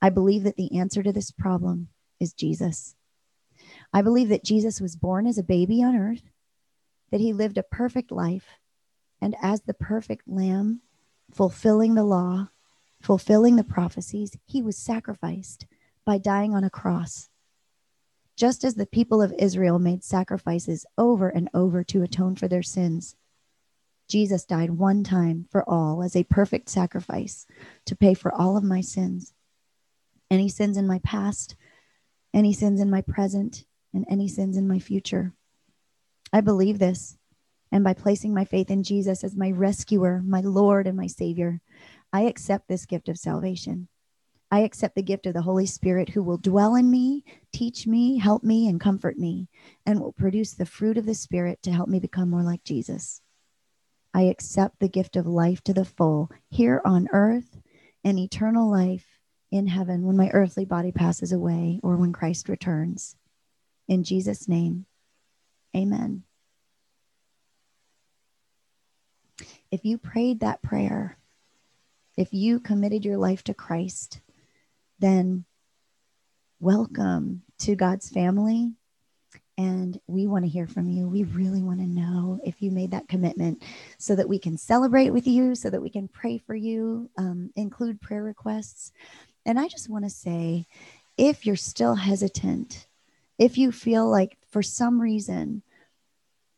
I 0.00 0.08
believe 0.08 0.44
that 0.44 0.56
the 0.56 0.78
answer 0.78 1.02
to 1.02 1.12
this 1.12 1.30
problem 1.30 1.88
is 2.20 2.32
Jesus. 2.32 2.94
I 3.92 4.02
believe 4.02 4.30
that 4.30 4.44
Jesus 4.44 4.80
was 4.80 4.96
born 4.96 5.26
as 5.26 5.38
a 5.38 5.42
baby 5.42 5.82
on 5.82 5.96
earth, 5.96 6.30
that 7.10 7.20
he 7.20 7.32
lived 7.32 7.58
a 7.58 7.62
perfect 7.62 8.10
life, 8.10 8.46
and 9.20 9.36
as 9.42 9.62
the 9.62 9.74
perfect 9.74 10.26
lamb, 10.26 10.80
fulfilling 11.30 11.94
the 11.94 12.04
law, 12.04 12.48
fulfilling 13.00 13.56
the 13.56 13.64
prophecies, 13.64 14.36
he 14.46 14.62
was 14.62 14.76
sacrificed 14.76 15.66
by 16.04 16.18
dying 16.18 16.54
on 16.54 16.64
a 16.64 16.70
cross. 16.70 17.28
Just 18.36 18.64
as 18.64 18.74
the 18.74 18.86
people 18.86 19.20
of 19.20 19.34
Israel 19.38 19.78
made 19.78 20.02
sacrifices 20.02 20.86
over 20.96 21.28
and 21.28 21.50
over 21.52 21.84
to 21.84 22.02
atone 22.02 22.34
for 22.34 22.48
their 22.48 22.62
sins, 22.62 23.14
Jesus 24.08 24.44
died 24.44 24.70
one 24.70 25.04
time 25.04 25.46
for 25.50 25.68
all 25.68 26.02
as 26.02 26.16
a 26.16 26.24
perfect 26.24 26.68
sacrifice 26.68 27.46
to 27.86 27.96
pay 27.96 28.14
for 28.14 28.32
all 28.34 28.56
of 28.56 28.64
my 28.64 28.80
sins. 28.80 29.32
Any 30.30 30.48
sins 30.48 30.76
in 30.76 30.86
my 30.86 30.98
past, 31.00 31.56
any 32.34 32.52
sins 32.52 32.80
in 32.80 32.90
my 32.90 33.02
present, 33.02 33.64
and 33.92 34.04
any 34.08 34.28
sins 34.28 34.56
in 34.56 34.68
my 34.68 34.78
future. 34.78 35.32
I 36.32 36.40
believe 36.40 36.78
this 36.78 37.16
and 37.72 37.82
by 37.82 37.94
placing 37.94 38.34
my 38.34 38.44
faith 38.44 38.70
in 38.70 38.82
Jesus 38.82 39.24
as 39.24 39.34
my 39.34 39.50
rescuer, 39.50 40.22
my 40.22 40.42
Lord, 40.42 40.86
and 40.86 40.96
my 40.96 41.06
Savior, 41.06 41.62
I 42.12 42.22
accept 42.22 42.68
this 42.68 42.84
gift 42.84 43.08
of 43.08 43.18
salvation. 43.18 43.88
I 44.50 44.60
accept 44.60 44.94
the 44.94 45.02
gift 45.02 45.24
of 45.24 45.32
the 45.32 45.40
Holy 45.40 45.64
Spirit 45.64 46.10
who 46.10 46.22
will 46.22 46.36
dwell 46.36 46.74
in 46.74 46.90
me, 46.90 47.24
teach 47.50 47.86
me, 47.86 48.18
help 48.18 48.44
me, 48.44 48.68
and 48.68 48.78
comfort 48.78 49.18
me, 49.18 49.48
and 49.86 49.98
will 49.98 50.12
produce 50.12 50.52
the 50.52 50.66
fruit 50.66 50.98
of 50.98 51.06
the 51.06 51.14
Spirit 51.14 51.62
to 51.62 51.72
help 51.72 51.88
me 51.88 51.98
become 51.98 52.28
more 52.28 52.42
like 52.42 52.62
Jesus. 52.62 53.22
I 54.12 54.24
accept 54.24 54.78
the 54.78 54.90
gift 54.90 55.16
of 55.16 55.26
life 55.26 55.62
to 55.64 55.72
the 55.72 55.86
full 55.86 56.30
here 56.50 56.82
on 56.84 57.08
earth 57.14 57.58
and 58.04 58.18
eternal 58.18 58.70
life 58.70 59.06
in 59.50 59.66
heaven 59.66 60.02
when 60.02 60.18
my 60.18 60.28
earthly 60.34 60.66
body 60.66 60.92
passes 60.92 61.32
away 61.32 61.80
or 61.82 61.96
when 61.96 62.12
Christ 62.12 62.50
returns. 62.50 63.16
In 63.88 64.04
Jesus' 64.04 64.48
name, 64.48 64.86
amen. 65.76 66.24
if 69.72 69.86
you 69.86 69.96
prayed 69.96 70.40
that 70.40 70.62
prayer, 70.62 71.16
if 72.16 72.32
you 72.32 72.60
committed 72.60 73.06
your 73.06 73.16
life 73.16 73.42
to 73.44 73.54
Christ, 73.54 74.20
then 74.98 75.44
welcome 76.60 77.42
to 77.60 77.74
God's 77.74 78.10
family. 78.10 78.70
And 79.56 79.98
we 80.06 80.26
want 80.26 80.44
to 80.44 80.50
hear 80.50 80.66
from 80.66 80.90
you. 80.90 81.08
We 81.08 81.24
really 81.24 81.62
want 81.62 81.80
to 81.80 81.86
know 81.86 82.38
if 82.44 82.60
you 82.60 82.70
made 82.70 82.90
that 82.90 83.08
commitment 83.08 83.62
so 83.96 84.14
that 84.14 84.28
we 84.28 84.38
can 84.38 84.58
celebrate 84.58 85.10
with 85.10 85.26
you, 85.26 85.54
so 85.54 85.70
that 85.70 85.82
we 85.82 85.90
can 85.90 86.06
pray 86.06 86.36
for 86.36 86.54
you, 86.54 87.10
um, 87.16 87.50
include 87.56 88.00
prayer 88.00 88.22
requests. 88.22 88.92
And 89.46 89.58
I 89.58 89.68
just 89.68 89.88
want 89.88 90.04
to 90.04 90.10
say 90.10 90.66
if 91.16 91.46
you're 91.46 91.56
still 91.56 91.94
hesitant, 91.94 92.86
if 93.42 93.58
you 93.58 93.72
feel 93.72 94.08
like 94.08 94.38
for 94.50 94.62
some 94.62 95.02
reason 95.02 95.62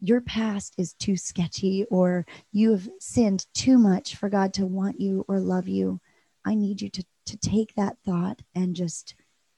your 0.00 0.20
past 0.20 0.74
is 0.76 0.92
too 0.92 1.16
sketchy 1.16 1.86
or 1.90 2.26
you 2.52 2.72
have 2.72 2.86
sinned 3.00 3.46
too 3.54 3.78
much 3.78 4.16
for 4.16 4.28
God 4.28 4.52
to 4.52 4.66
want 4.66 5.00
you 5.00 5.24
or 5.26 5.40
love 5.40 5.66
you, 5.66 5.98
I 6.44 6.54
need 6.54 6.82
you 6.82 6.90
to, 6.90 7.04
to 7.24 7.36
take 7.38 7.74
that 7.76 7.96
thought 8.04 8.42
and 8.54 8.76
just 8.76 9.14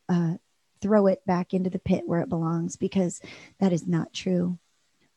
uh, 0.08 0.34
throw 0.80 1.08
it 1.08 1.26
back 1.26 1.52
into 1.52 1.68
the 1.68 1.80
pit 1.80 2.04
where 2.06 2.20
it 2.20 2.28
belongs 2.28 2.76
because 2.76 3.20
that 3.58 3.72
is 3.72 3.88
not 3.88 4.12
true. 4.12 4.60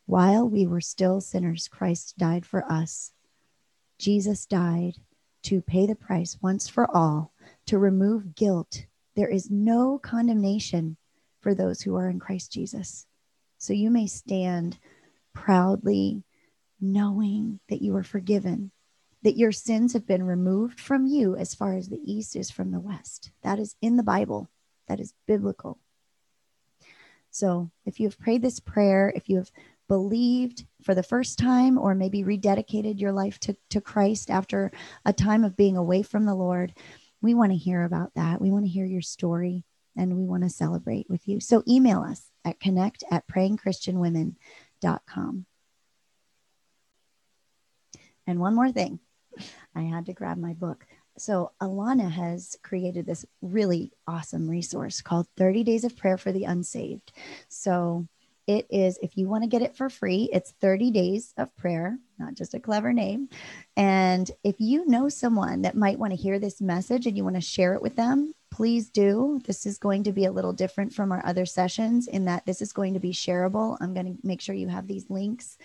While 0.07 0.49
we 0.49 0.65
were 0.65 0.81
still 0.81 1.21
sinners, 1.21 1.67
Christ 1.67 2.17
died 2.17 2.43
for 2.43 2.65
us. 2.71 3.11
Jesus 3.99 4.47
died 4.47 4.95
to 5.43 5.61
pay 5.61 5.85
the 5.85 5.93
price 5.93 6.39
once 6.41 6.67
for 6.67 6.89
all, 6.89 7.33
to 7.67 7.77
remove 7.77 8.33
guilt. 8.33 8.87
There 9.15 9.29
is 9.29 9.51
no 9.51 9.99
condemnation 9.99 10.97
for 11.41 11.53
those 11.53 11.81
who 11.81 11.95
are 11.95 12.09
in 12.09 12.19
Christ 12.19 12.51
Jesus. 12.51 13.05
So 13.57 13.73
you 13.73 13.89
may 13.91 14.07
stand 14.07 14.77
proudly 15.33 16.23
knowing 16.81 17.59
that 17.69 17.81
you 17.81 17.95
are 17.95 18.03
forgiven, 18.03 18.71
that 19.23 19.37
your 19.37 19.51
sins 19.51 19.93
have 19.93 20.07
been 20.07 20.23
removed 20.23 20.79
from 20.79 21.05
you 21.05 21.35
as 21.35 21.53
far 21.53 21.75
as 21.75 21.89
the 21.89 22.01
east 22.03 22.35
is 22.35 22.49
from 22.49 22.71
the 22.71 22.79
west. 22.79 23.31
That 23.43 23.59
is 23.59 23.75
in 23.81 23.97
the 23.97 24.03
Bible, 24.03 24.49
that 24.87 24.99
is 24.99 25.13
biblical. 25.27 25.77
So 27.31 27.69
if 27.85 27.99
you 27.99 28.07
have 28.07 28.19
prayed 28.19 28.41
this 28.41 28.59
prayer, 28.59 29.11
if 29.15 29.29
you 29.29 29.37
have 29.37 29.51
believed 29.87 30.65
for 30.83 30.95
the 30.95 31.03
first 31.03 31.37
time, 31.37 31.77
or 31.77 31.95
maybe 31.95 32.23
rededicated 32.23 32.99
your 32.99 33.11
life 33.11 33.39
to, 33.41 33.55
to 33.69 33.81
Christ 33.81 34.29
after 34.29 34.71
a 35.05 35.13
time 35.13 35.43
of 35.43 35.57
being 35.57 35.77
away 35.77 36.01
from 36.03 36.25
the 36.25 36.35
Lord, 36.35 36.73
we 37.21 37.33
want 37.33 37.51
to 37.51 37.57
hear 37.57 37.83
about 37.83 38.13
that. 38.15 38.39
We 38.39 38.51
want 38.51 38.65
to 38.65 38.71
hear 38.71 38.85
your 38.85 39.01
story 39.01 39.63
and 39.99 40.15
we 40.15 40.23
want 40.23 40.43
to 40.43 40.49
celebrate 40.49 41.09
with 41.09 41.27
you. 41.27 41.39
So 41.39 41.61
email 41.67 41.99
us 42.01 42.31
at 42.45 42.59
connect 42.59 43.03
at 43.11 43.27
prayingchristianwomen.com 43.27 44.35
com. 45.07 45.45
And 48.27 48.39
one 48.39 48.55
more 48.55 48.71
thing, 48.71 48.99
I 49.75 49.81
had 49.81 50.05
to 50.05 50.13
grab 50.13 50.37
my 50.37 50.53
book. 50.53 50.85
So, 51.17 51.51
Alana 51.61 52.09
has 52.09 52.55
created 52.63 53.05
this 53.05 53.25
really 53.41 53.91
awesome 54.07 54.49
resource 54.49 55.01
called 55.01 55.27
30 55.35 55.63
Days 55.63 55.83
of 55.83 55.97
Prayer 55.97 56.17
for 56.17 56.31
the 56.31 56.45
Unsaved. 56.45 57.11
So, 57.49 58.07
it 58.47 58.67
is, 58.69 58.97
if 59.03 59.17
you 59.17 59.27
want 59.27 59.43
to 59.43 59.49
get 59.49 59.61
it 59.61 59.75
for 59.75 59.89
free, 59.89 60.29
it's 60.31 60.53
30 60.61 60.91
days 60.91 61.33
of 61.37 61.55
prayer, 61.55 61.99
not 62.17 62.33
just 62.33 62.55
a 62.55 62.59
clever 62.59 62.93
name. 62.93 63.29
And 63.77 64.29
if 64.43 64.55
you 64.59 64.87
know 64.87 65.07
someone 65.09 65.63
that 65.63 65.75
might 65.75 65.99
want 65.99 66.13
to 66.13 66.21
hear 66.21 66.39
this 66.39 66.59
message 66.59 67.05
and 67.05 67.15
you 67.15 67.23
want 67.23 67.35
to 67.35 67.41
share 67.41 67.73
it 67.75 67.81
with 67.81 67.95
them, 67.95 68.33
please 68.51 68.89
do. 68.89 69.39
This 69.45 69.65
is 69.65 69.77
going 69.77 70.03
to 70.03 70.11
be 70.11 70.25
a 70.25 70.31
little 70.31 70.53
different 70.53 70.93
from 70.93 71.11
our 71.11 71.25
other 71.25 71.45
sessions 71.45 72.07
in 72.07 72.25
that 72.25 72.45
this 72.45 72.61
is 72.61 72.73
going 72.73 72.93
to 72.93 72.99
be 72.99 73.11
shareable. 73.11 73.77
I'm 73.79 73.93
going 73.93 74.05
to 74.05 74.27
make 74.27 74.41
sure 74.41 74.55
you 74.55 74.67
have 74.67 74.87
these 74.87 75.09
links 75.09 75.57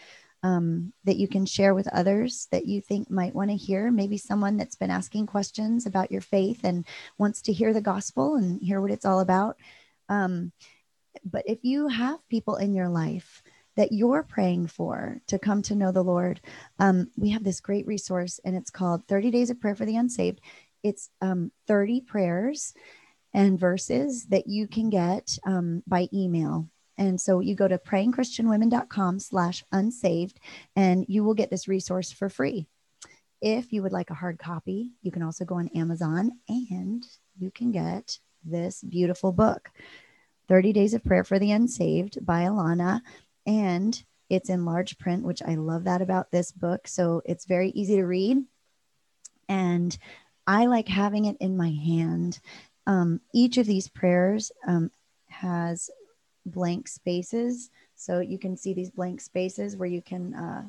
um, 0.45 0.93
that 1.05 1.17
you 1.17 1.27
can 1.27 1.47
share 1.47 1.75
with 1.75 1.89
others 1.89 2.49
that 2.53 2.67
you 2.67 2.83
think 2.83 3.11
might 3.11 3.35
want 3.35 3.51
to 3.51 3.57
hear. 3.57 3.91
Maybe 3.91 4.19
someone 4.19 4.59
that's 4.59 4.77
been 4.77 4.91
asking 4.91 5.27
questions 5.27 5.87
about 5.87 6.13
your 6.13 6.21
faith 6.21 6.61
and 6.65 6.87
wants 7.17 7.41
to 7.43 7.53
hear 7.53 7.73
the 7.73 7.81
gospel 7.81 8.37
and 8.37 8.61
hear 8.61 8.81
what 8.81 8.91
it's 8.91 9.07
all 9.07 9.21
about. 9.21 9.57
Um, 10.11 10.53
but 11.25 11.45
if 11.47 11.61
you 11.63 11.89
have 11.89 12.29
people 12.29 12.57
in 12.57 12.75
your 12.75 12.91
life 12.91 13.43
that 13.77 13.93
you're 13.93 14.23
praying 14.23 14.67
for 14.67 15.21
to 15.29 15.39
come 15.39 15.63
to 15.63 15.75
know 15.75 15.93
the 15.93 16.05
Lord, 16.05 16.43
um, 16.79 17.11
we 17.17 17.31
have 17.31 17.43
this 17.43 17.61
great 17.61 17.87
resource 17.87 18.39
and 18.45 18.55
it's 18.55 18.71
called 18.71 19.09
30 19.09 19.31
Days 19.31 19.49
of 19.49 19.61
Prayer 19.61 19.75
for 19.75 19.87
the 19.87 19.97
Unsaved 19.97 20.43
it's 20.85 21.11
um, 21.21 21.51
30 21.67 22.03
prayers 22.03 22.75
and 23.33 23.59
verses 23.59 24.27
that 24.27 24.47
you 24.47 24.69
can 24.69 24.91
get 24.91 25.37
um, 25.45 25.83
by 25.89 26.09
email. 26.13 26.69
And 26.97 27.21
so 27.21 27.41
you 27.41 27.57
go 27.57 27.67
to 27.67 27.79
prayingchristianwomen.com 27.79 29.19
slash 29.19 29.65
unsaved 29.73 30.39
and 30.77 31.05
you 31.09 31.25
will 31.25 31.35
get 31.35 31.51
this 31.51 31.67
resource 31.67 32.13
for 32.13 32.29
free. 32.29 32.67
if 33.43 33.73
you 33.73 33.83
would 33.83 33.93
like 33.93 34.11
a 34.11 34.15
hard 34.15 34.39
copy, 34.39 34.93
you 35.03 35.11
can 35.11 35.23
also 35.23 35.45
go 35.45 35.57
on 35.57 35.69
Amazon 35.75 36.31
and 36.49 37.05
you 37.39 37.51
can 37.51 37.73
get 37.73 38.19
this 38.45 38.83
beautiful 38.83 39.33
book, 39.33 39.71
30 40.49 40.73
Days 40.73 40.95
of 40.95 41.05
Prayer 41.05 41.25
for 41.25 41.39
the 41.39 41.51
Unsaved 41.51 42.25
by 42.25 42.43
Alana. 42.43 43.01
And 43.47 44.03
it's 44.31 44.49
in 44.49 44.65
large 44.65 44.97
print, 44.99 45.25
which 45.25 45.43
I 45.43 45.57
love 45.57 45.85
that 45.85 46.01
about 46.01 46.31
this 46.31 46.53
book. 46.53 46.89
So 46.89 47.21
it's 47.25 47.45
very 47.45 47.71
easy 47.71 47.97
to 47.97 48.05
read. 48.05 48.45
And 49.49 49.97
I 50.47 50.67
like 50.67 50.89
having 50.89 51.25
it 51.27 51.37
in 51.41 51.57
my 51.57 51.71
hand. 51.71 52.39
Um, 52.87 53.21
each 53.33 53.57
of 53.57 53.67
these 53.67 53.89
prayers 53.89 54.53
um, 54.67 54.91
has 55.29 55.91
blank 56.47 56.89
spaces. 56.89 57.71
So 57.95 58.21
you 58.21 58.39
can 58.39 58.57
see 58.57 58.75
these 58.75 58.91
blank 58.91 59.21
spaces 59.21 59.77
where 59.77 59.89
you 59.89 60.03
can 60.03 60.35
uh, 60.35 60.65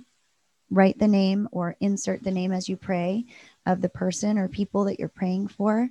write 0.70 0.98
the 0.98 1.08
name 1.08 1.48
or 1.52 1.76
insert 1.80 2.24
the 2.24 2.32
name 2.32 2.52
as 2.52 2.70
you 2.70 2.78
pray 2.78 3.26
of 3.66 3.82
the 3.82 3.90
person 3.90 4.38
or 4.38 4.48
people 4.48 4.86
that 4.86 5.00
you're 5.00 5.10
praying 5.10 5.50
for. 5.50 5.90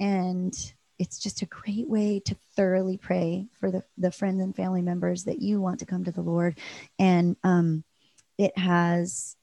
And 0.00 0.54
it's 0.98 1.18
just 1.18 1.42
a 1.42 1.46
great 1.46 1.88
way 1.88 2.20
to 2.20 2.36
thoroughly 2.56 2.96
pray 2.96 3.46
for 3.58 3.70
the, 3.70 3.84
the 3.96 4.10
friends 4.10 4.42
and 4.42 4.54
family 4.54 4.82
members 4.82 5.24
that 5.24 5.40
you 5.40 5.60
want 5.60 5.80
to 5.80 5.86
come 5.86 6.04
to 6.04 6.12
the 6.12 6.22
Lord. 6.22 6.58
And 6.98 7.36
um, 7.44 7.84
it 8.36 8.56
has 8.58 9.36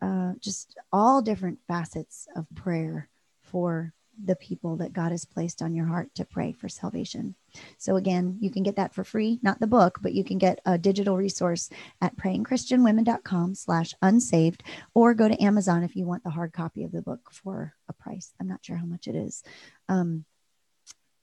uh, 0.00 0.32
just 0.40 0.76
all 0.92 1.22
different 1.22 1.58
facets 1.66 2.26
of 2.36 2.46
prayer 2.54 3.08
for 3.42 3.92
the 4.24 4.36
people 4.36 4.76
that 4.76 4.92
God 4.92 5.12
has 5.12 5.24
placed 5.24 5.62
on 5.62 5.74
your 5.74 5.86
heart 5.86 6.12
to 6.16 6.24
pray 6.24 6.52
for 6.52 6.68
salvation. 6.68 7.36
So 7.78 7.96
again, 7.96 8.38
you 8.40 8.50
can 8.50 8.62
get 8.64 8.76
that 8.76 8.92
for 8.92 9.04
free, 9.04 9.38
not 9.42 9.60
the 9.60 9.66
book, 9.66 9.98
but 10.02 10.12
you 10.12 10.24
can 10.24 10.38
get 10.38 10.60
a 10.66 10.76
digital 10.76 11.16
resource 11.16 11.70
at 12.00 12.16
prayingchristianwomen.com 12.16 13.54
slash 13.54 13.94
unsaved, 14.02 14.64
or 14.92 15.14
go 15.14 15.28
to 15.28 15.42
Amazon 15.42 15.84
if 15.84 15.94
you 15.94 16.04
want 16.04 16.24
the 16.24 16.30
hard 16.30 16.52
copy 16.52 16.82
of 16.82 16.92
the 16.92 17.02
book 17.02 17.30
for 17.30 17.74
a 17.88 17.92
price. 17.92 18.32
I'm 18.40 18.48
not 18.48 18.64
sure 18.64 18.76
how 18.76 18.86
much 18.86 19.06
it 19.06 19.14
is. 19.14 19.44
Um, 19.88 20.24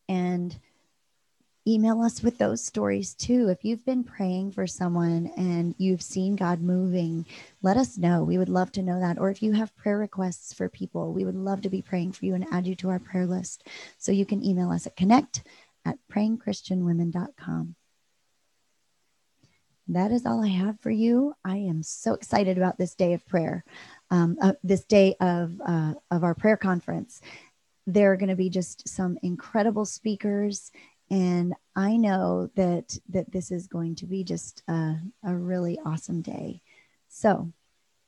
and 0.07 0.57
email 1.67 2.01
us 2.01 2.21
with 2.21 2.37
those 2.37 2.63
stories 2.63 3.15
too. 3.15 3.47
If 3.49 3.65
you've 3.65 3.85
been 3.85 4.03
praying 4.03 4.51
for 4.51 4.67
someone 4.67 5.31
and 5.35 5.73
you've 5.77 6.01
seen 6.01 6.35
God 6.35 6.61
moving, 6.61 7.25
let 7.61 7.77
us 7.77 7.97
know. 7.97 8.23
We 8.23 8.37
would 8.37 8.49
love 8.49 8.71
to 8.73 8.83
know 8.83 8.99
that. 8.99 9.17
Or 9.19 9.29
if 9.29 9.41
you 9.41 9.53
have 9.53 9.75
prayer 9.75 9.97
requests 9.97 10.53
for 10.53 10.69
people, 10.69 11.13
we 11.13 11.25
would 11.25 11.35
love 11.35 11.61
to 11.61 11.69
be 11.69 11.81
praying 11.81 12.11
for 12.11 12.25
you 12.25 12.35
and 12.35 12.45
add 12.51 12.67
you 12.67 12.75
to 12.75 12.89
our 12.89 12.99
prayer 12.99 13.25
list. 13.25 13.67
So 13.97 14.11
you 14.11 14.25
can 14.25 14.43
email 14.43 14.71
us 14.71 14.85
at 14.85 14.95
connect 14.95 15.43
at 15.85 15.97
prayingchristianwomen.com. 16.11 17.75
That 19.87 20.11
is 20.11 20.25
all 20.25 20.43
I 20.43 20.47
have 20.47 20.79
for 20.79 20.89
you. 20.89 21.35
I 21.43 21.57
am 21.57 21.83
so 21.83 22.13
excited 22.13 22.57
about 22.57 22.77
this 22.77 22.95
day 22.95 23.13
of 23.13 23.25
prayer, 23.27 23.63
um, 24.09 24.35
uh, 24.41 24.53
this 24.63 24.83
day 24.83 25.15
of 25.19 25.61
uh, 25.63 25.93
of 26.09 26.23
our 26.23 26.33
prayer 26.33 26.57
conference. 26.57 27.21
There 27.85 28.11
are 28.11 28.17
going 28.17 28.29
to 28.29 28.35
be 28.35 28.49
just 28.49 28.87
some 28.89 29.19
incredible 29.21 29.85
speakers 29.85 30.71
and 31.09 31.53
I 31.75 31.97
know 31.97 32.49
that 32.55 32.97
that 33.09 33.31
this 33.31 33.51
is 33.51 33.67
going 33.67 33.95
to 33.95 34.05
be 34.05 34.23
just 34.23 34.63
a, 34.67 34.95
a 35.23 35.35
really 35.35 35.79
awesome 35.85 36.21
day. 36.21 36.61
So 37.07 37.51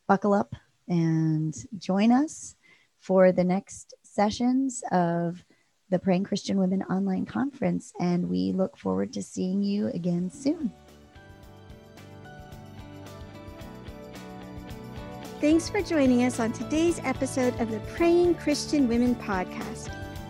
buckle 0.08 0.34
up 0.34 0.56
and 0.88 1.56
join 1.78 2.12
us 2.12 2.56
for 3.00 3.32
the 3.32 3.44
next 3.44 3.94
sessions 4.04 4.84
of 4.92 5.44
the 5.90 6.00
Praying 6.00 6.24
Christian 6.24 6.58
Women 6.58 6.82
online 6.84 7.26
conference. 7.26 7.94
And 8.00 8.30
we 8.30 8.52
look 8.52 8.78
forward 8.78 9.14
to 9.14 9.24
seeing 9.24 9.62
you 9.62 9.88
again 9.88 10.30
soon. 10.30 10.72
Thanks 15.40 15.70
for 15.70 15.82
joining 15.82 16.24
us 16.24 16.40
on 16.40 16.52
today's 16.52 17.00
episode 17.04 17.60
of 17.60 17.70
the 17.70 17.80
Praying 17.96 18.36
Christian 18.36 18.88
Women 18.88 19.14
podcast. 19.16 19.97